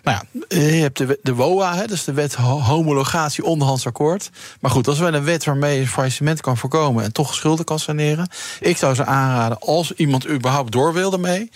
Nou 0.03 0.19
ja, 0.33 0.41
eh, 0.49 0.75
je 0.77 0.81
hebt 0.83 0.99
de, 0.99 1.19
de 1.23 1.35
WOA, 1.35 1.75
hè? 1.75 1.81
dat 1.81 1.91
is 1.91 2.05
de 2.05 2.13
wet 2.13 2.35
ho- 2.35 2.61
homologatie 2.61 3.45
onderhands 3.45 3.87
akkoord. 3.87 4.31
Maar 4.61 4.71
goed, 4.71 4.85
dat 4.85 4.95
is 4.95 5.01
wel 5.01 5.15
een 5.15 5.25
wet 5.25 5.45
waarmee 5.45 5.79
je 5.81 5.87
faillissement 5.87 6.41
kan 6.41 6.57
voorkomen... 6.57 7.05
en 7.05 7.13
toch 7.13 7.35
schulden 7.35 7.65
kan 7.65 7.79
saneren. 7.79 8.29
Ik 8.61 8.77
zou 8.77 8.95
ze 8.95 9.05
aanraden, 9.05 9.59
als 9.61 9.93
iemand 9.93 10.29
überhaupt 10.29 10.73
door 10.73 10.93
wil 10.93 11.13
ermee... 11.13 11.51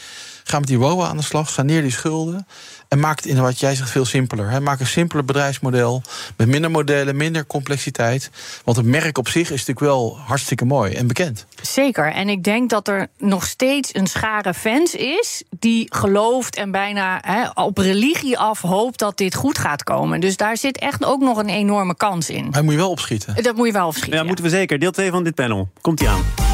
ga 0.44 0.58
met 0.58 0.68
die 0.68 0.78
WOA 0.78 1.08
aan 1.08 1.16
de 1.16 1.22
slag, 1.22 1.50
saneer 1.50 1.82
die 1.82 1.90
schulden... 1.90 2.46
en 2.88 3.00
maak 3.00 3.16
het 3.16 3.26
in 3.26 3.40
wat 3.40 3.60
jij 3.60 3.74
zegt 3.74 3.90
veel 3.90 4.04
simpeler. 4.04 4.50
Hè? 4.50 4.60
Maak 4.60 4.80
een 4.80 4.86
simpeler 4.86 5.24
bedrijfsmodel 5.24 6.02
met 6.36 6.48
minder 6.48 6.70
modellen, 6.70 7.16
minder 7.16 7.46
complexiteit. 7.46 8.30
Want 8.64 8.76
het 8.76 8.86
merk 8.86 9.18
op 9.18 9.28
zich 9.28 9.42
is 9.42 9.50
natuurlijk 9.50 9.80
wel 9.80 10.18
hartstikke 10.26 10.64
mooi 10.64 10.92
en 10.94 11.06
bekend. 11.06 11.46
Zeker. 11.62 12.12
En 12.12 12.28
ik 12.28 12.44
denk 12.44 12.70
dat 12.70 12.88
er 12.88 13.08
nog 13.18 13.46
steeds 13.46 13.94
een 13.94 14.06
schare 14.06 14.54
fans 14.54 14.94
is 14.94 15.42
die 15.58 15.86
gelooft 15.94 16.56
en 16.56 16.70
bijna 16.70 17.18
hè, 17.24 17.48
op 17.54 17.78
religie 17.78 18.38
af 18.38 18.60
hoopt 18.60 18.98
dat 18.98 19.16
dit 19.16 19.34
goed 19.34 19.58
gaat 19.58 19.82
komen. 19.82 20.20
Dus 20.20 20.36
daar 20.36 20.56
zit 20.56 20.78
echt 20.78 21.04
ook 21.04 21.20
nog 21.20 21.38
een 21.38 21.48
enorme 21.48 21.96
kans 21.96 22.30
in. 22.30 22.48
Maar 22.50 22.64
moet 22.64 22.72
je 22.72 22.78
wel 22.78 22.90
opschieten. 22.90 23.42
Dat 23.42 23.56
moet 23.56 23.66
je 23.66 23.72
wel 23.72 23.86
opschieten. 23.86 24.18
Ja, 24.18 24.24
moeten 24.24 24.44
we 24.44 24.50
zeker. 24.50 24.78
Deel 24.78 24.90
2 24.90 25.10
van 25.10 25.24
dit 25.24 25.34
panel. 25.34 25.68
Komt 25.80 26.00
ie 26.00 26.08
aan. 26.08 26.51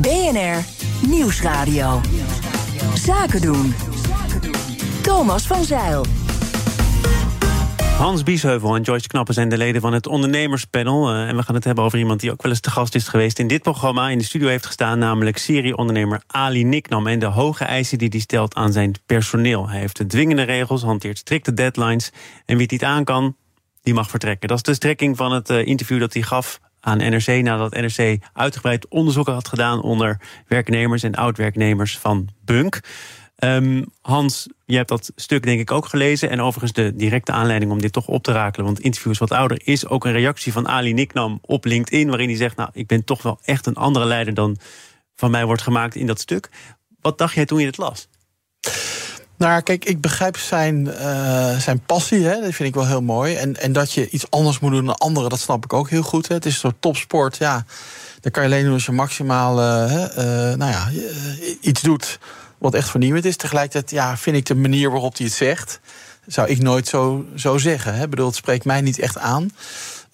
BNR 0.00 0.64
Nieuwsradio. 1.08 2.00
Zaken 2.94 3.40
doen. 3.40 3.74
Thomas 5.02 5.46
van 5.46 5.64
Zeil. 5.64 6.04
Hans 7.98 8.22
Biesheuvel 8.22 8.74
en 8.74 8.82
Joyce 8.82 9.06
Knappen 9.06 9.34
zijn 9.34 9.48
de 9.48 9.56
leden 9.56 9.80
van 9.80 9.92
het 9.92 10.06
ondernemerspanel. 10.06 11.08
Eh, 11.08 11.28
en 11.28 11.36
we 11.36 11.42
gaan 11.42 11.54
het 11.54 11.64
hebben 11.64 11.84
over 11.84 11.98
iemand 11.98 12.20
die 12.20 12.30
ook 12.30 12.42
wel 12.42 12.50
eens 12.50 12.60
te 12.60 12.70
gast 12.70 12.94
is 12.94 13.08
geweest 13.08 13.38
in 13.38 13.46
dit 13.46 13.62
programma. 13.62 14.08
In 14.08 14.18
de 14.18 14.24
studio 14.24 14.48
heeft 14.48 14.66
gestaan, 14.66 14.98
namelijk 14.98 15.38
serieondernemer 15.38 16.22
Ali 16.26 16.64
Niknam. 16.64 17.06
En 17.06 17.18
de 17.18 17.26
hoge 17.26 17.64
eisen 17.64 17.98
die 17.98 18.08
hij 18.08 18.20
stelt 18.20 18.54
aan 18.54 18.72
zijn 18.72 18.94
personeel. 19.06 19.68
Hij 19.68 19.80
heeft 19.80 20.08
dwingende 20.08 20.42
regels, 20.42 20.82
hanteert 20.82 21.18
strikte 21.18 21.54
deadlines. 21.54 22.12
En 22.44 22.54
wie 22.54 22.62
het 22.62 22.70
niet 22.70 22.84
aan 22.84 23.04
kan, 23.04 23.36
die 23.82 23.94
mag 23.94 24.10
vertrekken. 24.10 24.48
Dat 24.48 24.56
is 24.56 24.62
de 24.62 24.74
strekking 24.74 25.16
van 25.16 25.32
het 25.32 25.50
eh, 25.50 25.66
interview 25.66 26.00
dat 26.00 26.12
hij 26.12 26.22
gaf 26.22 26.60
aan 26.86 26.98
NRC... 26.98 27.26
nadat 27.26 27.74
NRC 27.74 28.18
uitgebreid 28.32 28.88
onderzoeken 28.88 29.32
had 29.32 29.48
gedaan... 29.48 29.82
onder 29.82 30.20
werknemers 30.46 31.02
en 31.02 31.14
oud-werknemers 31.14 31.98
van 31.98 32.28
Bunk. 32.44 32.80
Ehm, 33.36 33.82
Hans, 34.00 34.48
je 34.64 34.76
hebt 34.76 34.88
dat 34.88 35.12
stuk 35.16 35.42
denk 35.42 35.60
ik 35.60 35.70
ook 35.70 35.86
gelezen. 35.86 36.30
En 36.30 36.40
overigens 36.40 36.72
de 36.72 36.96
directe 36.96 37.32
aanleiding 37.32 37.72
om 37.72 37.80
dit 37.80 37.92
toch 37.92 38.06
op 38.06 38.22
te 38.22 38.32
rakelen... 38.32 38.64
want 38.64 38.76
het 38.76 38.86
interview 38.86 39.12
is 39.12 39.18
wat 39.18 39.30
ouder... 39.30 39.60
is 39.64 39.86
ook 39.86 40.04
een 40.04 40.12
reactie 40.12 40.52
van 40.52 40.68
Ali 40.68 40.92
Niknam 40.92 41.38
op 41.42 41.64
LinkedIn... 41.64 42.08
waarin 42.08 42.28
hij 42.28 42.36
zegt, 42.36 42.56
nou, 42.56 42.70
ik 42.72 42.86
ben 42.86 43.04
toch 43.04 43.22
wel 43.22 43.38
echt 43.44 43.66
een 43.66 43.76
andere 43.76 44.04
leider... 44.04 44.34
dan 44.34 44.56
van 45.14 45.30
mij 45.30 45.44
wordt 45.44 45.62
gemaakt 45.62 45.94
in 45.94 46.06
dat 46.06 46.20
stuk. 46.20 46.48
Wat 47.00 47.18
dacht 47.18 47.34
jij 47.34 47.44
toen 47.44 47.60
je 47.60 47.66
het 47.66 47.76
las? 47.76 48.08
Nou, 49.38 49.60
kijk, 49.60 49.84
ik 49.84 50.00
begrijp 50.00 50.36
zijn, 50.36 50.92
eh, 50.92 51.58
zijn 51.58 51.80
passie. 51.80 52.24
Hè, 52.24 52.40
dat 52.40 52.54
vind 52.54 52.68
ik 52.68 52.74
wel 52.74 52.86
heel 52.86 53.02
mooi. 53.02 53.34
En, 53.34 53.60
en 53.60 53.72
dat 53.72 53.92
je 53.92 54.10
iets 54.10 54.30
anders 54.30 54.58
moet 54.58 54.70
doen 54.70 54.86
dan 54.86 54.96
anderen, 54.96 55.30
dat 55.30 55.38
snap 55.38 55.64
ik 55.64 55.72
ook 55.72 55.90
heel 55.90 56.02
goed. 56.02 56.28
Hè. 56.28 56.34
Het 56.34 56.46
is 56.46 56.52
een 56.52 56.58
soort 56.58 56.80
topsport. 56.80 57.36
Ja, 57.36 57.64
dat 58.20 58.32
kan 58.32 58.42
je 58.42 58.48
alleen 58.48 58.64
doen 58.64 58.72
als 58.72 58.86
je 58.86 58.92
maximaal 58.92 59.60
eh, 59.60 60.54
nou 60.54 60.70
ja, 60.70 60.88
iets 61.60 61.82
doet 61.82 62.18
wat 62.58 62.74
echt 62.74 62.90
vernieuwend 62.90 63.24
is. 63.24 63.36
Tegelijkertijd 63.36 63.90
ja, 63.90 64.16
vind 64.16 64.36
ik 64.36 64.46
de 64.46 64.54
manier 64.54 64.90
waarop 64.90 65.16
hij 65.16 65.26
het 65.26 65.34
zegt... 65.34 65.80
zou 66.26 66.48
ik 66.48 66.58
nooit 66.58 66.88
zo, 66.88 67.24
zo 67.34 67.58
zeggen. 67.58 67.94
Hè. 67.94 68.06
Het 68.24 68.34
spreekt 68.34 68.64
mij 68.64 68.80
niet 68.80 68.98
echt 68.98 69.18
aan. 69.18 69.50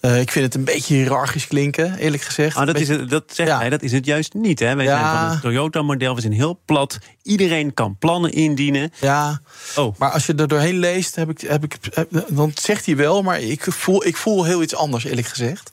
Eh, 0.03 0.19
ik 0.19 0.31
vind 0.31 0.45
het 0.45 0.55
een 0.55 0.63
beetje 0.63 0.95
hiërarchisch 0.95 1.47
klinken, 1.47 1.97
eerlijk 1.97 2.23
gezegd. 2.23 2.57
Ah, 2.57 2.65
dat, 2.65 2.79
is 2.79 2.87
het, 2.87 3.09
dat 3.09 3.23
zegt 3.27 3.49
Ja. 3.49 3.57
hij, 3.57 3.69
dat 3.69 3.81
is 3.81 3.91
het 3.91 4.05
juist 4.05 4.33
niet. 4.33 4.59
Hè? 4.59 4.75
Wij 4.75 4.85
Ja. 4.85 4.99
zijn 4.99 5.17
van 5.19 5.29
het 5.29 5.41
Toyota-model, 5.41 6.15
we 6.15 6.21
zijn 6.21 6.33
heel 6.33 6.59
plat. 6.65 6.97
Iedereen 7.21 7.73
kan 7.73 7.95
plannen 7.99 8.31
indienen. 8.31 8.93
Ja, 8.99 9.41
Oh, 9.75 9.95
Maar 9.97 10.11
als 10.11 10.25
je 10.25 10.33
er 10.35 10.47
doorheen 10.47 10.77
leest, 10.79 11.15
heb 11.15 11.29
ik, 11.29 11.41
heb 11.41 11.63
ik, 11.63 11.77
heb- 11.93 12.25
dan 12.27 12.51
zegt 12.55 12.85
hij 12.85 12.95
wel, 12.95 13.21
maar 13.21 13.39
ik 13.41 13.63
voel, 13.69 14.05
ik 14.05 14.17
voel 14.17 14.43
heel 14.43 14.61
iets 14.61 14.75
anders, 14.75 15.03
eerlijk 15.03 15.27
gezegd. 15.27 15.71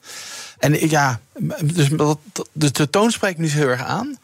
En 0.59 0.89
ja, 0.89 1.19
dus, 1.63 1.89
dat, 1.89 2.17
dus 2.53 2.71
de 2.71 2.89
toon 2.89 3.11
spreekt 3.11 3.37
me 3.37 3.43
niet 3.43 3.53
heel 3.53 3.67
erg 3.67 3.83
aan. 3.83 4.17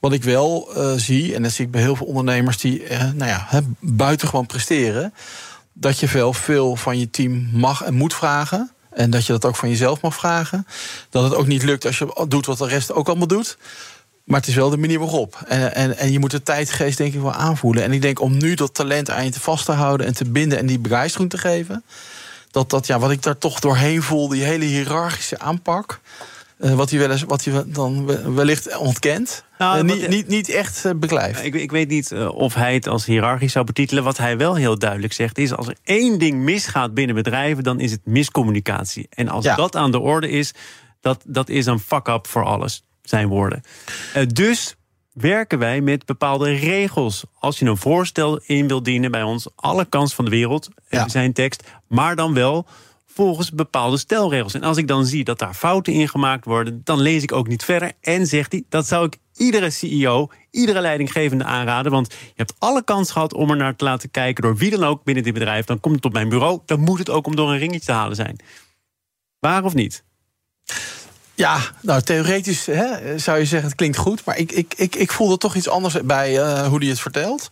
Wat 0.00 0.12
ik 0.12 0.22
wel 0.24 0.74
eh, 0.76 0.92
zie, 0.96 1.34
en 1.34 1.42
dat 1.42 1.52
zie 1.52 1.64
ik 1.64 1.70
bij 1.70 1.80
heel 1.80 1.96
veel 1.96 2.06
ondernemers 2.06 2.56
die 2.58 2.82
eh, 2.84 2.98
nou 3.14 3.30
ja, 3.30 3.46
hè, 3.48 3.60
buitengewoon 3.80 4.46
presteren, 4.46 5.14
dat 5.72 5.98
je 5.98 6.06
wel 6.06 6.32
veel 6.32 6.76
van 6.76 6.98
je 6.98 7.10
team 7.10 7.48
mag 7.52 7.82
en 7.82 7.94
moet 7.94 8.14
vragen. 8.14 8.70
En 8.94 9.10
dat 9.10 9.26
je 9.26 9.32
dat 9.32 9.44
ook 9.44 9.56
van 9.56 9.68
jezelf 9.68 10.00
mag 10.00 10.14
vragen. 10.14 10.66
Dat 11.10 11.24
het 11.24 11.34
ook 11.34 11.46
niet 11.46 11.62
lukt 11.62 11.86
als 11.86 11.98
je 11.98 12.24
doet 12.28 12.46
wat 12.46 12.58
de 12.58 12.66
rest 12.66 12.92
ook 12.92 13.08
allemaal 13.08 13.26
doet. 13.26 13.56
Maar 14.24 14.40
het 14.40 14.48
is 14.48 14.54
wel 14.54 14.70
de 14.70 14.76
manier 14.76 14.98
waarop. 14.98 15.42
En, 15.46 15.74
en, 15.74 15.96
en 15.96 16.12
je 16.12 16.18
moet 16.18 16.30
de 16.30 16.42
tijdgeest 16.42 16.98
denk 16.98 17.14
ik 17.14 17.20
wel 17.20 17.32
aanvoelen. 17.32 17.82
En 17.82 17.92
ik 17.92 18.02
denk 18.02 18.20
om 18.20 18.36
nu 18.36 18.54
dat 18.54 18.74
talent 18.74 19.10
aan 19.10 19.24
je 19.24 19.30
te 19.30 19.40
vast 19.40 19.64
te 19.64 19.72
houden... 19.72 20.06
en 20.06 20.14
te 20.14 20.30
binden 20.30 20.58
en 20.58 20.66
die 20.66 20.78
begeistering 20.78 21.30
te 21.30 21.38
geven... 21.38 21.84
dat, 22.50 22.70
dat 22.70 22.86
ja, 22.86 22.98
wat 22.98 23.10
ik 23.10 23.22
daar 23.22 23.38
toch 23.38 23.60
doorheen 23.60 24.02
voel, 24.02 24.28
die 24.28 24.42
hele 24.42 24.64
hiërarchische 24.64 25.38
aanpak... 25.38 26.00
eh, 26.58 26.74
wat 26.74 26.90
hij 26.90 26.98
wel 26.98 27.10
eens, 27.10 27.22
wat 27.22 27.44
hij 27.44 27.64
dan 27.66 28.06
we- 28.06 28.32
wellicht 28.32 28.76
ontkent... 28.76 29.44
Nou, 29.58 29.78
eh, 29.78 29.84
niet, 29.84 30.08
niet, 30.08 30.28
niet 30.28 30.48
echt 30.48 30.84
eh, 30.84 30.92
beklijft. 30.96 31.44
ik, 31.44 31.54
ik 31.54 31.70
weet 31.70 31.88
niet 31.88 32.12
of 32.14 32.54
hij 32.54 32.74
het 32.74 32.88
als 32.88 33.04
hiërarchisch 33.04 33.52
zou 33.52 33.64
betitelen. 33.64 34.04
Wat 34.04 34.18
hij 34.18 34.36
wel 34.36 34.54
heel 34.54 34.78
duidelijk 34.78 35.12
zegt 35.12 35.38
is... 35.38 35.52
als 35.54 35.66
er 35.66 35.76
één 35.82 36.18
ding 36.18 36.38
misgaat 36.40 36.94
binnen 36.94 37.14
bedrijven... 37.16 37.64
dan 37.64 37.80
is 37.80 37.90
het 37.90 38.00
miscommunicatie. 38.04 39.06
En 39.10 39.28
als 39.28 39.44
Ja. 39.44 39.54
dat 39.56 39.76
aan 39.76 39.90
de 39.90 39.98
orde 39.98 40.28
is... 40.28 40.52
dat, 41.00 41.22
dat 41.26 41.48
is 41.48 41.66
een 41.66 41.78
fuck-up 41.80 42.26
voor 42.26 42.44
alles, 42.44 42.84
zijn 43.02 43.28
woorden. 43.28 43.62
Dus 44.26 44.76
werken 45.12 45.58
wij 45.58 45.80
met 45.80 46.06
bepaalde 46.06 46.52
regels. 46.54 47.24
Als 47.38 47.58
je 47.58 47.64
een 47.66 47.76
voorstel 47.76 48.40
in 48.46 48.68
wil 48.68 48.82
dienen 48.82 49.10
bij 49.10 49.22
ons... 49.22 49.48
alle 49.54 49.84
kans 49.84 50.14
van 50.14 50.24
de 50.24 50.30
wereld, 50.30 50.68
ja. 50.88 51.08
zijn 51.08 51.32
tekst... 51.32 51.62
maar 51.88 52.16
dan 52.16 52.34
wel 52.34 52.66
volgens 53.14 53.50
bepaalde 53.50 53.96
stelregels. 53.96 54.54
En 54.54 54.62
als 54.62 54.76
ik 54.76 54.88
dan 54.88 55.06
zie 55.06 55.24
dat 55.24 55.38
daar 55.38 55.54
fouten 55.54 55.92
in 55.92 56.08
gemaakt 56.08 56.44
worden... 56.44 56.80
dan 56.84 57.00
lees 57.00 57.22
ik 57.22 57.32
ook 57.32 57.48
niet 57.48 57.64
verder. 57.64 57.92
En 58.00 58.26
zegt 58.26 58.52
hij, 58.52 58.64
dat 58.68 58.86
zou 58.86 59.06
ik 59.06 59.18
iedere 59.36 59.70
CEO, 59.70 60.30
iedere 60.50 60.80
leidinggevende 60.80 61.44
aanraden... 61.44 61.92
want 61.92 62.12
je 62.12 62.32
hebt 62.36 62.54
alle 62.58 62.84
kans 62.84 63.10
gehad 63.10 63.34
om 63.34 63.50
er 63.50 63.56
naar 63.56 63.76
te 63.76 63.84
laten 63.84 64.10
kijken... 64.10 64.42
door 64.42 64.56
wie 64.56 64.70
dan 64.70 64.84
ook 64.84 65.04
binnen 65.04 65.24
dit 65.24 65.34
bedrijf. 65.34 65.66
Dan 65.66 65.80
komt 65.80 65.94
het 65.94 66.04
op 66.04 66.12
mijn 66.12 66.28
bureau. 66.28 66.60
Dan 66.66 66.80
moet 66.80 66.98
het 66.98 67.10
ook 67.10 67.26
om 67.26 67.36
door 67.36 67.52
een 67.52 67.58
ringetje 67.58 67.86
te 67.86 67.92
halen 67.92 68.16
zijn. 68.16 68.36
Waar 69.38 69.64
of 69.64 69.74
niet? 69.74 70.04
Ja, 71.34 71.60
nou 71.80 72.02
theoretisch 72.02 72.66
hè, 72.66 73.18
zou 73.18 73.38
je 73.38 73.44
zeggen 73.44 73.68
het 73.68 73.76
klinkt 73.76 73.96
goed, 73.96 74.24
maar 74.24 74.38
ik, 74.38 74.52
ik, 74.52 74.74
ik, 74.76 74.94
ik 74.94 75.12
voel 75.12 75.32
er 75.32 75.38
toch 75.38 75.54
iets 75.54 75.68
anders 75.68 76.00
bij 76.04 76.38
eh, 76.38 76.66
hoe 76.66 76.78
hij 76.78 76.88
het 76.88 77.00
vertelt. 77.00 77.48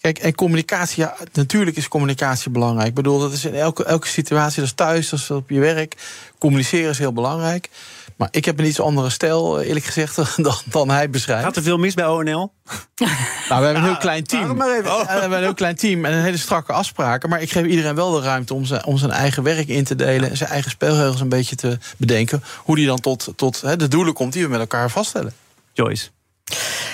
Kijk, 0.00 0.18
en 0.18 0.34
communicatie, 0.34 1.02
ja, 1.02 1.16
natuurlijk 1.32 1.76
is 1.76 1.88
communicatie 1.88 2.50
belangrijk. 2.50 2.88
Ik 2.88 2.94
bedoel, 2.94 3.18
dat 3.18 3.32
is 3.32 3.44
in 3.44 3.54
elke, 3.54 3.84
elke 3.84 4.06
situatie, 4.08 4.56
dat 4.56 4.64
is 4.64 4.72
thuis, 4.72 5.08
dat 5.08 5.18
is 5.18 5.30
op 5.30 5.50
je 5.50 5.60
werk. 5.60 5.94
Communiceren 6.38 6.90
is 6.90 6.98
heel 6.98 7.12
belangrijk. 7.12 7.68
Maar 8.16 8.28
ik 8.30 8.44
heb 8.44 8.58
een 8.58 8.64
iets 8.64 8.80
andere 8.80 9.10
stijl, 9.10 9.60
eh, 9.60 9.66
eerlijk 9.66 9.84
gezegd, 9.84 10.16
dan, 10.36 10.54
dan 10.64 10.90
hij 10.90 11.10
beschrijft. 11.10 11.44
Gaat 11.44 11.56
er 11.56 11.62
veel 11.62 11.78
mis 11.78 11.94
bij 11.94 12.06
ONL? 12.06 12.52
Nou, 13.48 13.60
we 13.60 13.66
hebben 13.66 13.82
een 13.84 13.90
heel 13.90 14.00
klein 14.00 14.24
team. 14.24 14.56
maar 14.56 14.78
even? 14.78 14.90
Oh. 14.90 15.00
We 15.00 15.20
hebben 15.20 15.38
een 15.38 15.44
heel 15.44 15.54
klein 15.54 15.76
team 15.76 16.04
en 16.04 16.12
een 16.12 16.22
hele 16.22 16.36
strakke 16.36 16.72
afspraken. 16.72 17.28
Maar 17.28 17.42
ik 17.42 17.50
geef 17.50 17.66
iedereen 17.66 17.94
wel 17.94 18.10
de 18.10 18.20
ruimte 18.20 18.54
om 18.54 18.64
zijn, 18.64 18.84
om 18.84 18.98
zijn 18.98 19.10
eigen 19.10 19.42
werk 19.42 19.68
in 19.68 19.84
te 19.84 19.94
delen. 19.94 20.30
En 20.30 20.36
zijn 20.36 20.50
eigen 20.50 20.70
spelregels 20.70 21.20
een 21.20 21.28
beetje 21.28 21.56
te 21.56 21.78
bedenken. 21.96 22.42
Hoe 22.56 22.76
die 22.76 22.86
dan 22.86 23.00
tot, 23.00 23.32
tot 23.36 23.60
hè, 23.60 23.76
de 23.76 23.88
doelen 23.88 24.14
komt 24.14 24.32
die 24.32 24.42
we 24.42 24.48
met 24.48 24.60
elkaar 24.60 24.90
vaststellen. 24.90 25.32
Joyce. 25.72 26.08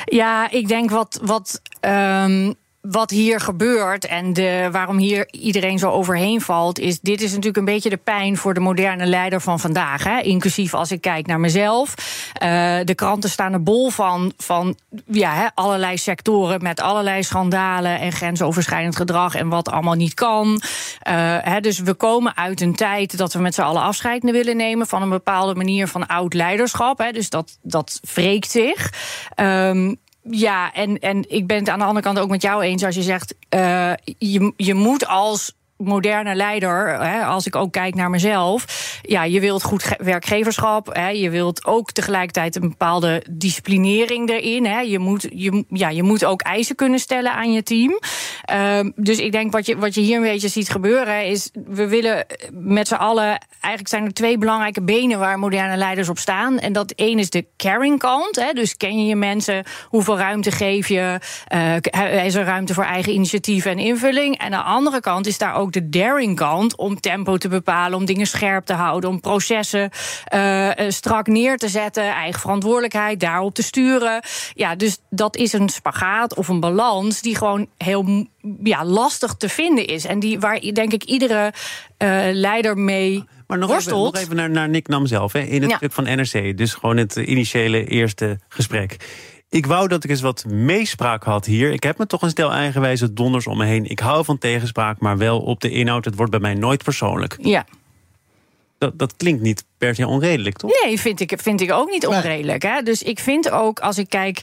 Ja, 0.05 0.51
ik 0.51 0.69
denk 0.69 0.91
wat, 0.91 1.21
wat, 1.23 1.61
ehm, 1.81 2.53
wat 2.91 3.11
hier 3.11 3.41
gebeurt 3.41 4.07
en 4.07 4.33
de, 4.33 4.69
waarom 4.73 4.97
hier 4.97 5.29
iedereen 5.31 5.79
zo 5.79 5.91
overheen 5.91 6.41
valt, 6.41 6.79
is 6.79 7.01
dit 7.01 7.21
is 7.21 7.31
natuurlijk 7.31 7.57
een 7.57 7.65
beetje 7.65 7.91
de 7.91 7.97
pijn 7.97 8.37
voor 8.37 8.55
de 8.55 8.61
moderne 8.61 9.07
leider 9.07 9.41
van 9.41 9.61
vandaag. 9.61 10.05
Hè? 10.05 10.21
Inclusief 10.21 10.75
als 10.75 10.91
ik 10.93 11.01
kijk 11.01 11.27
naar 11.27 11.41
mezelf. 11.41 11.95
Eh, 12.33 12.79
de 12.85 12.95
kranten 12.95 13.31
staan 13.31 13.53
er 13.53 13.63
bol 13.63 13.91
van, 13.91 14.33
van 14.37 14.77
ja, 15.07 15.35
hè, 15.35 15.47
allerlei 15.55 15.99
sectoren 15.99 16.63
met 16.63 16.81
allerlei 16.81 17.23
schandalen 17.23 18.01
en 18.01 18.13
grensoverschrijdend 18.13 18.97
gedrag 18.97 19.35
en 19.35 19.49
wat 19.49 19.71
allemaal 19.71 19.95
niet 19.95 20.15
kan. 20.15 20.63
Eh, 21.01 21.15
hè, 21.41 21.61
dus 21.61 21.79
we 21.79 21.95
komen 21.95 22.37
uit 22.37 22.61
een 22.61 22.75
tijd 22.75 23.17
dat 23.17 23.33
we 23.33 23.39
met 23.39 23.55
z'n 23.55 23.63
allen 23.63 23.83
afscheid 23.83 24.23
willen 24.23 24.57
nemen 24.57 24.87
van 24.87 25.03
een 25.03 25.09
bepaalde 25.09 25.55
manier 25.55 25.89
van 25.89 26.07
oud 26.07 26.35
leiderschap. 26.35 26.99
Hè, 26.99 27.11
dus 27.13 27.31
dat, 27.31 27.59
dat 27.63 28.01
wreekt 28.15 28.51
zich. 28.51 28.93
Ehm, 29.35 29.95
ja, 30.31 30.73
en, 30.73 30.99
en 30.99 31.31
ik 31.31 31.47
ben 31.47 31.59
het 31.59 31.69
aan 31.69 31.79
de 31.79 31.85
andere 31.85 32.05
kant 32.05 32.19
ook 32.19 32.31
met 32.31 32.43
jou 32.43 32.63
eens 32.63 32.85
als 32.85 32.95
je 32.95 33.03
zegt: 33.03 33.35
uh, 33.55 33.93
je, 34.19 34.53
je 34.57 34.75
moet 34.75 35.07
als 35.07 35.57
moderne 35.87 36.35
leider, 36.35 37.03
hè, 37.03 37.25
als 37.25 37.47
ik 37.47 37.57
ook 37.57 37.73
kijk 37.73 37.95
naar 37.95 38.11
mezelf, 38.11 38.65
ja, 39.03 39.25
je 39.25 39.41
wilt 39.41 39.63
goed 39.63 39.97
werkgeverschap, 39.99 40.95
hè, 40.95 41.09
je 41.09 41.31
wilt 41.31 41.65
ook 41.65 41.93
tegelijkertijd 41.93 42.57
een 42.57 42.69
bepaalde 42.69 43.25
disciplinering 43.31 44.31
erin. 44.31 44.67
Hè. 44.67 44.81
Je, 44.81 44.99
moet, 44.99 45.27
je, 45.33 45.65
ja, 45.69 45.89
je 45.89 46.03
moet 46.03 46.25
ook 46.25 46.43
eisen 46.43 46.77
kunnen 46.77 46.99
stellen 46.99 47.33
aan 47.33 47.53
je 47.53 47.63
team. 47.63 48.01
Uh, 48.53 48.91
dus 48.97 49.19
ik 49.19 49.33
denk 49.33 49.53
wat 49.53 49.67
je, 49.67 49.77
wat 49.77 49.95
je 49.95 50.01
hier 50.01 50.17
een 50.17 50.23
beetje 50.23 50.49
ziet 50.49 50.69
gebeuren, 50.69 51.27
is 51.27 51.51
we 51.67 51.89
willen 51.89 52.27
met 52.53 52.89
z'n 52.89 52.95
allen, 52.95 53.39
eigenlijk 53.61 53.89
zijn 53.89 54.05
er 54.05 54.13
twee 54.13 54.39
belangrijke 54.39 54.83
benen 54.83 55.19
waar 55.19 55.39
moderne 55.39 55.77
leiders 55.77 56.09
op 56.09 56.19
staan. 56.19 56.59
En 56.59 56.73
dat 56.73 56.91
één 56.91 57.19
is 57.19 57.31
de 57.31 57.47
caring 57.57 57.99
kant. 57.99 58.37
Hè, 58.37 58.53
dus 58.53 58.77
ken 58.77 58.99
je 58.99 59.07
je 59.07 59.17
mensen, 59.17 59.65
hoeveel 59.89 60.19
ruimte 60.19 60.51
geef 60.51 60.89
je, 60.89 61.19
uh, 61.55 62.25
is 62.25 62.35
er 62.35 62.45
ruimte 62.45 62.75
voor 62.75 62.85
eigen 62.85 63.13
initiatief 63.13 63.65
en 63.65 63.79
invulling. 63.79 64.39
En 64.39 64.45
aan 64.45 64.51
de 64.51 64.71
andere 64.71 65.01
kant 65.01 65.27
is 65.27 65.39
daar 65.39 65.55
ook 65.55 65.73
de 65.75 65.89
daring 65.89 66.37
kant 66.37 66.77
om 66.77 67.01
tempo 67.01 67.37
te 67.37 67.49
bepalen, 67.49 67.99
om 67.99 68.05
dingen 68.05 68.27
scherp 68.27 68.65
te 68.65 68.73
houden, 68.73 69.11
om 69.11 69.21
processen 69.21 69.91
uh, 70.35 70.71
strak 70.89 71.27
neer 71.27 71.57
te 71.57 71.69
zetten, 71.69 72.03
eigen 72.03 72.41
verantwoordelijkheid 72.41 73.21
daarop 73.21 73.55
te 73.55 73.63
sturen. 73.63 74.23
Ja, 74.55 74.75
dus 74.75 74.99
dat 75.11 75.37
is 75.37 75.53
een 75.53 75.69
spagaat 75.69 76.35
of 76.35 76.49
een 76.49 76.61
balans 76.61 77.21
die 77.21 77.37
gewoon 77.37 77.67
heel 77.79 78.27
ja, 78.63 78.85
lastig 78.85 79.35
te 79.35 79.49
vinden 79.49 79.87
is. 79.87 80.05
En 80.05 80.19
die 80.19 80.41
waar 80.41 80.61
denk 80.61 80.93
ik 80.93 81.05
iedere 81.05 81.53
uh, 81.99 82.19
leider 82.33 82.79
mee. 82.79 83.25
Maar 83.47 83.59
nog 83.59 83.71
even, 83.71 83.93
nog 83.93 84.17
even, 84.17 84.37
naar, 84.37 84.51
naar 84.51 84.69
Nick 84.69 84.89
Nam 84.89 85.07
zelf, 85.07 85.33
hè, 85.33 85.41
in 85.41 85.63
het 85.63 85.71
ja. 85.71 85.77
stuk 85.77 85.93
van 85.93 86.05
NRC. 86.05 86.57
Dus 86.57 86.75
gewoon 86.75 86.97
het 86.97 87.17
initiële 87.17 87.85
eerste 87.85 88.39
gesprek. 88.49 88.97
Ik 89.55 89.67
wou 89.67 89.89
dat 89.89 90.05
ik 90.05 90.11
eens 90.11 90.21
wat 90.21 90.45
meespraak 90.45 91.25
had 91.25 91.45
hier. 91.47 91.73
Ik 91.73 91.83
heb 91.83 91.99
me 91.99 92.07
toch 92.07 92.23
een 92.23 92.31
stel 92.31 92.53
eigenwijze 92.53 93.13
donders 93.13 93.47
om 93.47 93.57
me 93.57 93.65
heen. 93.65 93.91
Ik 93.91 93.99
hou 93.99 94.25
van 94.25 94.39
tegenspraak, 94.39 94.99
maar 94.99 95.19
wel 95.19 95.41
op 95.41 95.61
de 95.61 95.71
inhoud. 95.71 96.05
Het 96.05 96.17
wordt 96.17 96.31
bij 96.31 96.41
mij 96.41 96.55
nooit 96.55 96.83
persoonlijk. 96.85 97.37
Ja. 97.41 97.67
Dat, 98.79 98.99
dat 98.99 99.17
klinkt 99.17 99.43
niet 99.43 99.65
per 99.79 99.95
se 99.95 100.07
onredelijk, 100.07 100.57
toch? 100.57 100.71
Nee, 100.85 101.01
vind 101.01 101.21
ik, 101.21 101.33
vind 101.37 101.61
ik 101.61 101.73
ook 101.73 101.91
niet 101.91 102.07
onredelijk. 102.07 102.63
Hè? 102.63 102.83
Dus 102.83 103.03
ik 103.03 103.19
vind 103.19 103.51
ook, 103.51 103.81
als 103.81 103.99
ik 103.99 104.09
kijk 104.09 104.41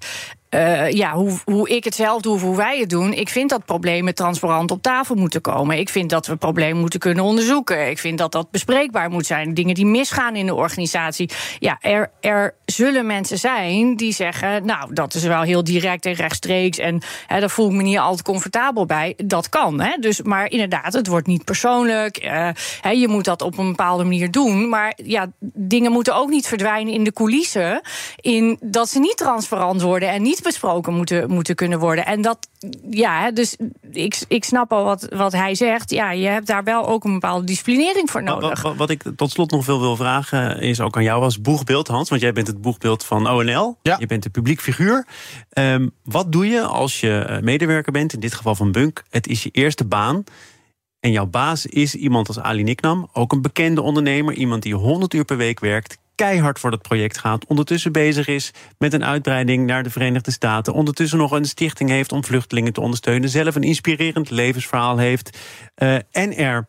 uh, 0.55 0.91
ja, 0.91 1.13
hoe, 1.13 1.37
hoe 1.45 1.69
ik 1.69 1.83
het 1.83 1.95
zelf 1.95 2.21
doe, 2.21 2.33
of 2.33 2.41
hoe 2.41 2.55
wij 2.55 2.79
het 2.79 2.89
doen. 2.89 3.13
Ik 3.13 3.29
vind 3.29 3.49
dat 3.49 3.65
problemen 3.65 4.15
transparant 4.15 4.71
op 4.71 4.81
tafel 4.81 5.15
moeten 5.15 5.41
komen. 5.41 5.77
Ik 5.77 5.89
vind 5.89 6.09
dat 6.09 6.27
we 6.27 6.35
problemen 6.35 6.79
moeten 6.79 6.99
kunnen 6.99 7.23
onderzoeken. 7.23 7.89
Ik 7.89 7.99
vind 7.99 8.17
dat 8.17 8.31
dat 8.31 8.51
bespreekbaar 8.51 9.09
moet 9.09 9.25
zijn. 9.25 9.53
Dingen 9.53 9.75
die 9.75 9.85
misgaan 9.85 10.35
in 10.35 10.45
de 10.45 10.55
organisatie. 10.55 11.29
Ja, 11.59 11.77
er, 11.81 12.11
er 12.19 12.53
zullen 12.65 13.05
mensen 13.05 13.37
zijn 13.37 13.95
die 13.95 14.13
zeggen: 14.13 14.65
Nou, 14.65 14.93
dat 14.93 15.13
is 15.13 15.23
wel 15.23 15.41
heel 15.41 15.63
direct 15.63 16.05
en 16.05 16.13
rechtstreeks. 16.13 16.77
En 16.77 17.01
hè, 17.27 17.39
daar 17.39 17.49
voel 17.49 17.69
ik 17.69 17.75
me 17.75 17.83
niet 17.83 17.97
altijd 17.97 18.21
comfortabel 18.21 18.85
bij. 18.85 19.13
Dat 19.17 19.49
kan. 19.49 19.81
Hè? 19.81 19.97
Dus, 19.99 20.21
maar 20.21 20.49
inderdaad, 20.49 20.93
het 20.93 21.07
wordt 21.07 21.27
niet 21.27 21.45
persoonlijk. 21.45 22.23
Uh, 22.23 22.49
hè, 22.81 22.89
je 22.89 23.07
moet 23.07 23.25
dat 23.25 23.41
op 23.41 23.57
een 23.57 23.69
bepaalde 23.69 24.03
manier 24.03 24.31
doen. 24.31 24.69
Maar 24.69 24.93
ja, 25.03 25.31
dingen 25.53 25.91
moeten 25.91 26.15
ook 26.15 26.29
niet 26.29 26.47
verdwijnen 26.47 26.93
in 26.93 27.03
de 27.03 27.13
coulissen. 27.13 27.81
In 28.15 28.57
dat 28.61 28.89
ze 28.89 28.99
niet 28.99 29.17
transparant 29.17 29.81
worden 29.81 30.09
en 30.09 30.21
niet 30.21 30.40
besproken 30.41 30.93
moeten, 30.93 31.29
moeten 31.29 31.55
kunnen 31.55 31.79
worden. 31.79 32.05
En 32.05 32.21
dat, 32.21 32.47
ja, 32.89 33.31
dus 33.31 33.57
ik, 33.91 34.19
ik 34.27 34.43
snap 34.43 34.71
al 34.71 34.83
wat, 34.83 35.07
wat 35.09 35.31
hij 35.31 35.55
zegt. 35.55 35.89
Ja, 35.89 36.11
je 36.11 36.27
hebt 36.27 36.47
daar 36.47 36.63
wel 36.63 36.87
ook 36.87 37.03
een 37.03 37.13
bepaalde 37.13 37.45
disciplinering 37.45 38.09
voor 38.09 38.23
nodig. 38.23 38.61
Wat, 38.61 38.75
wat, 38.75 38.89
ik 38.89 39.03
tot 39.15 39.31
slot 39.31 39.51
nog 39.51 39.63
veel 39.63 39.79
wil 39.79 39.95
vragen, 39.95 40.59
is 40.59 40.81
ook 40.81 40.95
aan 40.95 41.03
jou 41.03 41.23
als 41.23 41.41
boegbeeld, 41.41 41.87
Hans. 41.87 42.09
Want 42.09 42.21
jij 42.21 42.33
bent 42.33 42.47
het 42.47 42.61
boegbeeld 42.61 43.05
van 43.05 43.29
ONL. 43.29 43.77
Ja. 43.81 43.95
Je 43.99 44.05
bent 44.05 44.25
een 44.25 44.31
publiek 44.31 44.61
figuur. 44.61 45.05
Um, 45.53 45.91
wat 46.03 46.31
doe 46.31 46.47
je 46.47 46.61
als 46.61 46.99
je 46.99 47.19
eh, 47.19 47.41
medewerker 47.41 47.91
bent, 47.91 48.13
in 48.13 48.19
dit 48.19 48.33
geval 48.33 48.55
van 48.55 48.71
Bunk? 48.71 49.03
Het 49.09 49.27
is 49.27 49.43
je 49.43 49.49
eerste 49.49 49.85
baan. 49.85 50.23
En 50.99 51.11
jouw 51.11 51.25
baas 51.25 51.65
is 51.65 51.95
iemand 51.95 52.27
als 52.27 52.39
Ali 52.39 52.63
Niknam, 52.63 53.09
ook 53.13 53.31
een 53.31 53.41
bekende 53.41 53.81
ondernemer, 53.81 54.33
iemand 54.33 54.63
die 54.63 54.75
100 54.75 55.13
uur 55.13 55.25
per 55.25 55.37
week 55.37 55.59
werkt, 55.59 55.97
keihard 56.21 56.59
voor 56.59 56.71
dat 56.71 56.81
project 56.81 57.17
gaat. 57.17 57.45
Ondertussen 57.45 57.91
bezig 57.91 58.27
is 58.27 58.51
met 58.77 58.93
een 58.93 59.05
uitbreiding 59.05 59.65
naar 59.65 59.83
de 59.83 59.89
Verenigde 59.89 60.31
Staten. 60.31 60.73
Ondertussen 60.73 61.17
nog 61.17 61.31
een 61.31 61.45
stichting 61.45 61.89
heeft 61.89 62.11
om 62.11 62.23
vluchtelingen 62.23 62.73
te 62.73 62.81
ondersteunen. 62.81 63.29
Zelf 63.29 63.55
een 63.55 63.63
inspirerend 63.63 64.29
levensverhaal 64.29 64.97
heeft. 64.97 65.37
Uh, 65.75 65.95
en 66.11 66.37
er, 66.37 66.67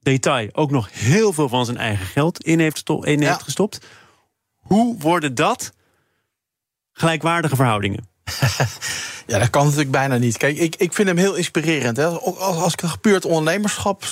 detail, 0.00 0.48
ook 0.52 0.70
nog 0.70 0.88
heel 0.92 1.32
veel 1.32 1.48
van 1.48 1.64
zijn 1.64 1.76
eigen 1.76 2.06
geld 2.06 2.44
in 2.44 2.58
heeft, 2.58 2.88
in 3.00 3.22
heeft 3.22 3.42
gestopt. 3.42 3.86
Hoe 4.56 4.98
worden 4.98 5.34
dat 5.34 5.72
gelijkwaardige 6.92 7.56
verhoudingen? 7.56 8.08
ja, 9.26 9.38
dat 9.38 9.50
kan 9.50 9.64
natuurlijk 9.64 9.90
bijna 9.90 10.16
niet. 10.16 10.36
Kijk, 10.36 10.56
ik, 10.56 10.76
ik 10.76 10.92
vind 10.92 11.08
hem 11.08 11.16
heel 11.16 11.34
inspirerend. 11.34 11.96
Hè. 11.96 12.06
Als, 12.06 12.38
als 12.38 12.72
ik 12.72 13.00
puur 13.00 13.14
het 13.14 13.24
ondernemerschap 13.24 14.04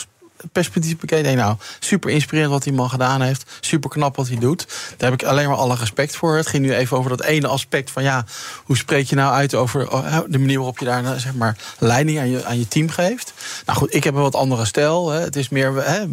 perspectief 0.52 0.98
bekeken. 0.98 1.36
Nou, 1.36 1.56
super 1.78 2.10
inspirerend 2.10 2.52
wat 2.52 2.62
die 2.62 2.72
man 2.72 2.90
gedaan 2.90 3.22
heeft. 3.22 3.50
Super 3.60 3.90
knap 3.90 4.16
wat 4.16 4.28
hij 4.28 4.38
doet. 4.38 4.66
Daar 4.96 5.10
heb 5.10 5.20
ik 5.20 5.26
alleen 5.26 5.48
maar 5.48 5.56
alle 5.56 5.74
respect 5.74 6.16
voor. 6.16 6.36
Het 6.36 6.46
ging 6.46 6.64
nu 6.64 6.74
even 6.74 6.96
over 6.96 7.10
dat 7.10 7.22
ene 7.22 7.46
aspect 7.46 7.90
van 7.90 8.02
ja, 8.02 8.24
hoe 8.64 8.76
spreek 8.76 9.06
je 9.06 9.16
nou 9.16 9.32
uit 9.32 9.54
over 9.54 9.92
oh, 9.92 10.18
de 10.28 10.38
manier 10.38 10.56
waarop 10.56 10.78
je 10.78 10.84
daar 10.84 11.02
nou, 11.02 11.18
zeg 11.18 11.34
maar 11.34 11.56
leiding 11.78 12.18
aan 12.18 12.30
je, 12.30 12.44
aan 12.44 12.58
je 12.58 12.68
team 12.68 12.88
geeft. 12.88 13.32
Nou 13.66 13.78
goed, 13.78 13.94
ik 13.94 14.04
heb 14.04 14.14
een 14.14 14.20
wat 14.20 14.34
andere 14.34 14.64
stijl. 14.64 15.10
Hè. 15.10 15.20
Het 15.20 15.36
is 15.36 15.48
meer, 15.48 15.84
hè, 15.84 16.06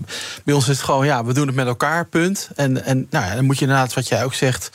bij 0.44 0.54
ons 0.54 0.68
is 0.68 0.76
het 0.76 0.86
gewoon 0.86 1.06
ja, 1.06 1.26
we 1.26 1.34
doen 1.34 1.48
het 1.48 1.56
met 1.56 1.68
elkaar, 1.68 2.06
punt. 2.06 2.50
En, 2.56 2.84
en 2.84 3.08
nou 3.10 3.26
ja, 3.26 3.36
dan 3.36 3.46
moet 3.46 3.56
je 3.60 3.66
inderdaad, 3.66 3.94
wat 3.94 4.08
jij 4.08 4.24
ook 4.24 4.34
zegt, 4.34 4.70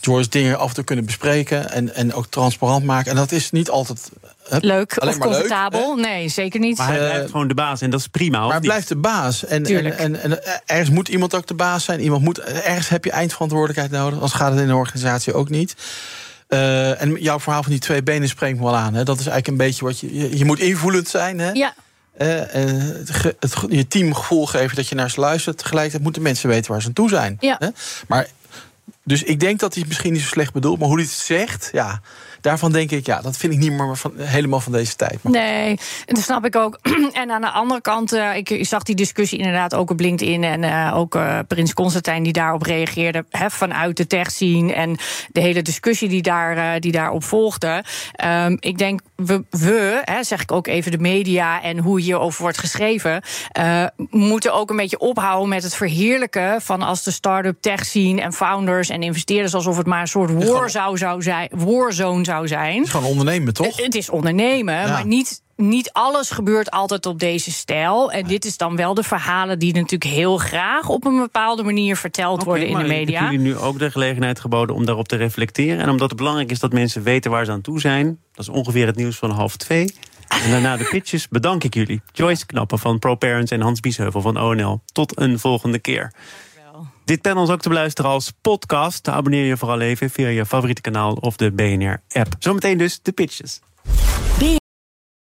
George, 0.00 0.28
dingen 0.28 0.58
af 0.58 0.74
toe 0.74 0.84
kunnen 0.84 1.04
bespreken 1.04 1.70
en, 1.70 1.94
en 1.94 2.14
ook 2.14 2.26
transparant 2.26 2.84
maken. 2.84 3.10
En 3.10 3.16
dat 3.16 3.32
is 3.32 3.50
niet 3.50 3.70
altijd 3.70 4.10
leuk 4.48 5.02
of 5.02 5.18
comfortabel. 5.18 5.94
nee, 5.94 6.28
zeker 6.28 6.60
niet. 6.60 6.78
Maar 6.78 6.88
hij 6.88 6.98
blijft 6.98 7.30
gewoon 7.30 7.48
de 7.48 7.54
baas 7.54 7.80
en 7.80 7.90
dat 7.90 8.00
is 8.00 8.06
prima. 8.06 8.40
Maar 8.40 8.50
hij 8.50 8.60
blijft 8.60 8.88
de 8.88 8.96
baas. 8.96 9.44
En, 9.44 9.64
en, 9.64 9.98
en, 9.98 10.22
en, 10.22 10.40
ergens 10.66 10.90
moet 10.90 11.08
iemand 11.08 11.34
ook 11.34 11.46
de 11.46 11.54
baas 11.54 11.84
zijn. 11.84 12.00
Iemand 12.00 12.22
moet, 12.22 12.38
ergens 12.38 12.88
heb 12.88 13.04
je 13.04 13.10
eindverantwoordelijkheid 13.10 13.90
nodig. 13.90 14.14
Anders 14.14 14.32
gaat 14.32 14.52
het 14.52 14.60
in 14.60 14.66
de 14.66 14.74
organisatie 14.74 15.34
ook 15.34 15.48
niet. 15.48 15.76
Uh, 16.48 17.02
en 17.02 17.16
jouw 17.20 17.40
verhaal 17.40 17.62
van 17.62 17.72
die 17.72 17.80
twee 17.80 18.02
benen 18.02 18.28
spreekt 18.28 18.58
me 18.58 18.64
wel 18.64 18.76
aan. 18.76 18.94
Hè. 18.94 19.04
Dat 19.04 19.20
is 19.20 19.26
eigenlijk 19.26 19.46
een 19.46 19.66
beetje 19.66 19.84
wat 19.84 20.00
je. 20.00 20.18
Je, 20.18 20.38
je 20.38 20.44
moet 20.44 20.58
invoelend 20.58 21.08
zijn. 21.08 21.38
Hè. 21.38 21.50
Ja. 21.50 21.74
Uh, 22.18 22.28
het, 22.28 23.36
het, 23.40 23.54
je 23.68 23.88
team 23.88 24.14
gevoel 24.14 24.46
geven 24.46 24.76
dat 24.76 24.88
je 24.88 24.94
naar 24.94 25.10
ze 25.10 25.20
luistert. 25.20 25.58
Tegelijkertijd 25.58 26.02
moeten 26.02 26.22
mensen 26.22 26.48
weten 26.48 26.70
waar 26.70 26.80
ze 26.80 26.86
aan 26.86 26.92
toe 26.92 27.08
zijn. 27.08 27.36
Ja. 27.40 27.56
Hè? 27.58 27.68
Maar, 28.08 28.26
dus 29.04 29.22
ik 29.22 29.40
denk 29.40 29.60
dat 29.60 29.72
hij 29.72 29.80
het 29.80 29.88
misschien 29.88 30.12
niet 30.12 30.22
zo 30.22 30.28
slecht 30.28 30.52
bedoelt. 30.52 30.78
Maar 30.78 30.88
hoe 30.88 30.96
hij 30.96 31.06
het 31.06 31.14
zegt, 31.14 31.68
ja 31.72 32.00
daarvan 32.46 32.72
denk 32.72 32.90
ik, 32.90 33.06
ja, 33.06 33.20
dat 33.20 33.36
vind 33.36 33.52
ik 33.52 33.58
niet 33.58 33.72
meer 33.72 33.96
van, 33.96 34.12
helemaal 34.16 34.60
van 34.60 34.72
deze 34.72 34.96
tijd. 34.96 35.18
Nee, 35.22 35.78
dat 36.04 36.18
snap 36.18 36.44
ik 36.44 36.56
ook. 36.56 36.78
en 37.22 37.30
aan 37.30 37.40
de 37.40 37.50
andere 37.50 37.80
kant, 37.80 38.14
uh, 38.14 38.36
ik, 38.36 38.58
zag 38.60 38.82
die 38.82 38.94
discussie 38.94 39.38
inderdaad 39.38 39.74
ook 39.74 39.90
op 39.90 40.00
LinkedIn. 40.00 40.44
En 40.44 40.62
uh, 40.62 40.92
ook 40.96 41.14
uh, 41.14 41.38
Prins 41.48 41.74
Constantijn 41.74 42.22
die 42.22 42.32
daarop 42.32 42.62
reageerde. 42.62 43.24
Hè, 43.30 43.50
vanuit 43.50 43.96
de 43.96 44.06
tech 44.06 44.30
scene. 44.30 44.72
En 44.72 44.96
de 45.32 45.40
hele 45.40 45.62
discussie 45.62 46.08
die, 46.08 46.22
daar, 46.22 46.80
die 46.80 46.92
daarop 46.92 47.24
volgde. 47.24 47.84
Um, 48.24 48.56
ik 48.60 48.78
denk, 48.78 49.00
we, 49.16 49.44
we 49.50 50.02
hè, 50.04 50.24
zeg 50.24 50.42
ik 50.42 50.52
ook 50.52 50.66
even 50.66 50.90
de 50.90 50.98
media 50.98 51.62
en 51.62 51.78
hoe 51.78 52.00
hierover 52.00 52.42
wordt 52.42 52.58
geschreven. 52.58 53.22
moeten 54.10 54.54
ook 54.54 54.70
een 54.70 54.76
beetje 54.76 54.98
ophouden 54.98 55.48
met 55.48 55.62
het 55.62 55.74
verheerlijken 55.74 56.62
van 56.62 56.82
als 56.82 57.02
de 57.02 57.10
start-up 57.10 57.56
tech 57.60 57.84
scene 57.84 58.20
en 58.20 58.32
founders 58.32 58.88
en 58.88 59.02
investeerders 59.02 59.54
alsof 59.54 59.76
het 59.76 59.86
maar 59.86 60.00
een 60.00 60.06
soort 60.06 60.44
war 60.44 60.70
zou, 60.70 60.98
zou 60.98 61.22
zijn, 61.22 61.48
warzone 61.54 62.24
zou 62.24 62.48
zijn. 62.48 62.76
Het 62.76 62.84
is 62.84 62.90
gewoon 62.90 63.10
ondernemen, 63.10 63.54
toch? 63.54 63.76
Het 63.76 63.94
is 63.94 64.10
ondernemen, 64.10 64.88
maar 64.88 65.06
niet 65.06 65.44
niet 65.56 65.92
alles 65.92 66.30
gebeurt 66.30 66.70
altijd 66.70 67.06
op 67.06 67.18
deze 67.18 67.52
stijl. 67.52 68.12
En 68.12 68.26
dit 68.26 68.44
is 68.44 68.56
dan 68.56 68.76
wel 68.76 68.94
de 68.94 69.02
verhalen 69.02 69.58
die 69.58 69.74
natuurlijk 69.74 70.10
heel 70.10 70.38
graag 70.38 70.88
op 70.88 71.04
een 71.04 71.18
bepaalde 71.18 71.62
manier 71.62 71.96
verteld 71.96 72.44
worden 72.44 72.66
in 72.66 72.78
de 72.78 72.84
media. 72.84 73.00
Ik 73.00 73.24
heb 73.24 73.30
jullie 73.30 73.46
nu 73.46 73.56
ook 73.56 73.78
de 73.78 73.90
gelegenheid 73.90 74.40
geboden 74.40 74.76
om 74.76 74.86
daarop 74.86 75.08
te 75.08 75.16
reflecteren. 75.16 75.80
En 75.80 75.90
omdat 75.90 76.08
het 76.08 76.18
belangrijk 76.18 76.50
is 76.50 76.58
dat 76.58 76.72
mensen 76.72 77.02
weten 77.02 77.30
waar 77.30 77.44
ze 77.44 77.50
aan 77.50 77.60
toe 77.60 77.80
zijn. 77.80 78.18
Dat 78.32 78.48
is 78.48 78.52
ongeveer 78.52 78.86
het 78.86 78.96
nieuws 78.96 79.16
van 79.16 79.30
half 79.30 79.56
twee. 79.56 79.94
En 80.28 80.50
daarna 80.50 80.76
de 80.76 80.84
pitches 80.84 81.28
bedank 81.28 81.64
ik 81.64 81.74
jullie. 81.74 82.00
Joyce 82.12 82.46
Knappen 82.46 82.78
van 82.78 82.98
ProParents 82.98 83.50
en 83.50 83.60
Hans 83.60 83.80
Biesheuvel 83.80 84.20
van 84.20 84.40
ONL. 84.40 84.82
Tot 84.92 85.20
een 85.20 85.38
volgende 85.38 85.78
keer. 85.78 86.12
Dit 87.04 87.22
panel 87.22 87.42
is 87.42 87.50
ook 87.50 87.60
te 87.60 87.68
beluisteren 87.68 88.10
als 88.10 88.32
podcast. 88.40 89.08
Abonneer 89.08 89.44
je 89.44 89.56
vooral 89.56 89.80
even 89.80 90.10
via 90.10 90.28
je 90.28 90.46
favoriete 90.46 90.80
kanaal 90.80 91.12
of 91.12 91.36
de 91.36 91.52
BNR-app. 91.52 92.34
Zometeen 92.38 92.78
dus 92.78 93.02
de 93.02 93.12
pitches. 93.12 93.60